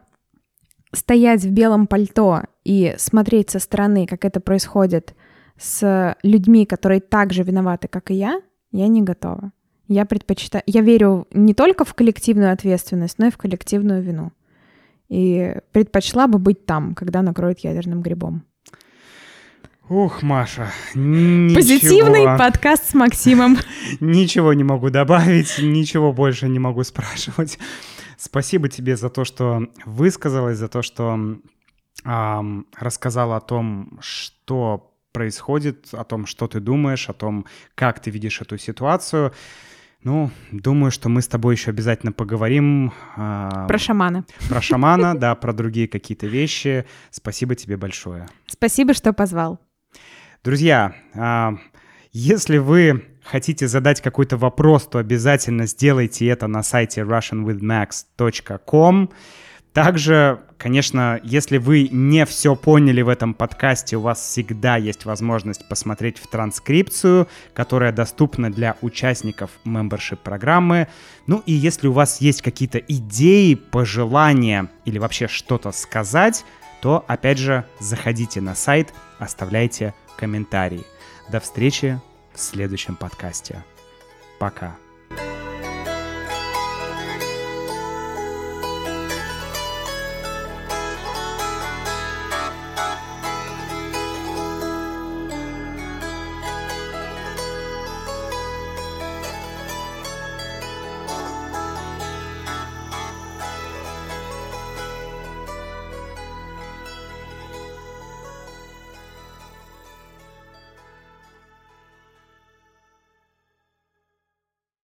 стоять 0.93 1.43
в 1.43 1.51
белом 1.51 1.87
пальто 1.87 2.43
и 2.65 2.95
смотреть 2.99 3.51
со 3.51 3.59
стороны, 3.59 4.07
как 4.07 4.25
это 4.25 4.41
происходит 4.41 5.15
с 5.59 6.17
людьми, 6.23 6.67
которые 6.67 7.01
так 7.01 7.33
же 7.33 7.43
виноваты, 7.43 7.89
как 7.89 8.11
и 8.11 8.15
я, 8.15 8.41
я 8.71 8.89
не 8.89 9.03
готова. 9.03 9.53
Я 9.89 10.05
предпочитаю... 10.05 10.63
Я 10.67 10.83
верю 10.83 11.27
не 11.33 11.55
только 11.55 11.85
в 11.85 11.95
коллективную 11.95 12.53
ответственность, 12.53 13.19
но 13.19 13.27
и 13.27 13.31
в 13.31 13.39
коллективную 13.39 14.03
вину. 14.03 14.33
И 15.09 15.57
предпочла 15.73 16.27
бы 16.27 16.39
быть 16.39 16.67
там, 16.67 16.95
когда 16.95 17.23
накроет 17.23 17.61
ядерным 17.61 18.03
грибом. 18.03 18.45
Ух, 19.89 20.23
Маша, 20.23 20.71
ничего. 20.95 21.55
Позитивный 21.55 22.25
подкаст 22.37 22.91
с 22.91 22.95
Максимом. 22.95 23.57
Ничего 24.01 24.53
не 24.53 24.63
могу 24.63 24.91
добавить, 24.91 25.59
ничего 25.63 26.13
больше 26.13 26.47
не 26.47 26.59
могу 26.59 26.85
спрашивать. 26.85 27.59
Спасибо 28.19 28.69
тебе 28.69 28.99
за 28.99 29.09
то, 29.09 29.25
что 29.25 29.67
высказалась, 29.87 30.59
за 30.59 30.69
то, 30.69 30.83
что 30.83 31.39
эм, 32.05 32.67
рассказала 32.79 33.37
о 33.39 33.41
том, 33.41 33.99
что 34.03 34.88
происходит, 35.13 35.89
о 35.93 36.05
том, 36.05 36.27
что 36.27 36.47
ты 36.47 36.61
думаешь, 36.61 37.09
о 37.09 37.13
том, 37.13 37.47
как 37.75 38.01
ты 38.01 38.11
видишь 38.11 38.41
эту 38.41 38.59
ситуацию. 38.59 39.33
Ну, 40.05 40.31
думаю, 40.53 40.93
что 40.93 41.09
мы 41.09 41.23
с 41.23 41.29
тобой 41.29 41.57
еще 41.57 41.71
обязательно 41.71 42.13
поговорим. 42.13 42.93
Э, 43.17 43.67
про 43.67 43.79
шамана. 43.79 44.25
Про 44.49 44.63
шамана, 44.63 45.15
да, 45.19 45.35
про 45.35 45.53
другие 45.53 45.89
какие-то 45.89 46.27
вещи. 46.27 46.87
Спасибо 47.11 47.57
тебе 47.57 47.77
большое. 47.77 48.29
Спасибо, 48.47 48.95
что 48.95 49.13
позвал. 49.13 49.59
Друзья, 50.45 50.95
а, 51.15 51.55
если 52.13 52.59
вы 52.59 53.07
хотите 53.25 53.67
задать 53.67 54.01
какой-то 54.01 54.37
вопрос, 54.37 54.87
то 54.87 54.99
обязательно 54.99 55.67
сделайте 55.67 56.29
это 56.29 56.47
на 56.47 56.63
сайте 56.63 57.01
russianwithmax.com. 57.01 59.11
Также, 59.73 60.41
конечно, 60.59 61.21
если 61.23 61.57
вы 61.57 61.89
не 61.91 62.27
все 62.27 62.55
поняли 62.55 63.01
в 63.01 63.09
этом 63.09 63.33
подкасте, 63.33 63.97
у 63.97 64.03
вас 64.03 64.21
всегда 64.21 64.77
есть 64.77 65.05
возможность 65.05 65.67
посмотреть 65.69 66.19
в 66.19 66.27
транскрипцию, 66.27 67.29
которая 67.55 67.93
доступна 67.93 68.53
для 68.53 68.77
участников 68.83 69.51
membership 69.65 70.17
программы. 70.17 70.89
Ну 71.27 71.43
и 71.47 71.53
если 71.53 71.87
у 71.87 71.93
вас 71.93 72.21
есть 72.21 72.43
какие-то 72.43 72.79
идеи, 72.79 73.55
пожелания 73.55 74.69
или 74.85 74.99
вообще 74.99 75.29
что-то 75.29 75.73
сказать, 75.73 76.45
то 76.83 77.05
опять 77.09 77.39
же 77.39 77.65
заходите 77.81 78.41
на 78.41 78.55
сайт, 78.55 78.93
оставляйте 79.19 79.95
комментарии. 80.17 80.85
До 81.31 81.41
встречи 81.41 82.01
в 82.35 82.41
следующем 82.41 82.97
подкасте. 82.97 83.65
Пока. 84.39 84.77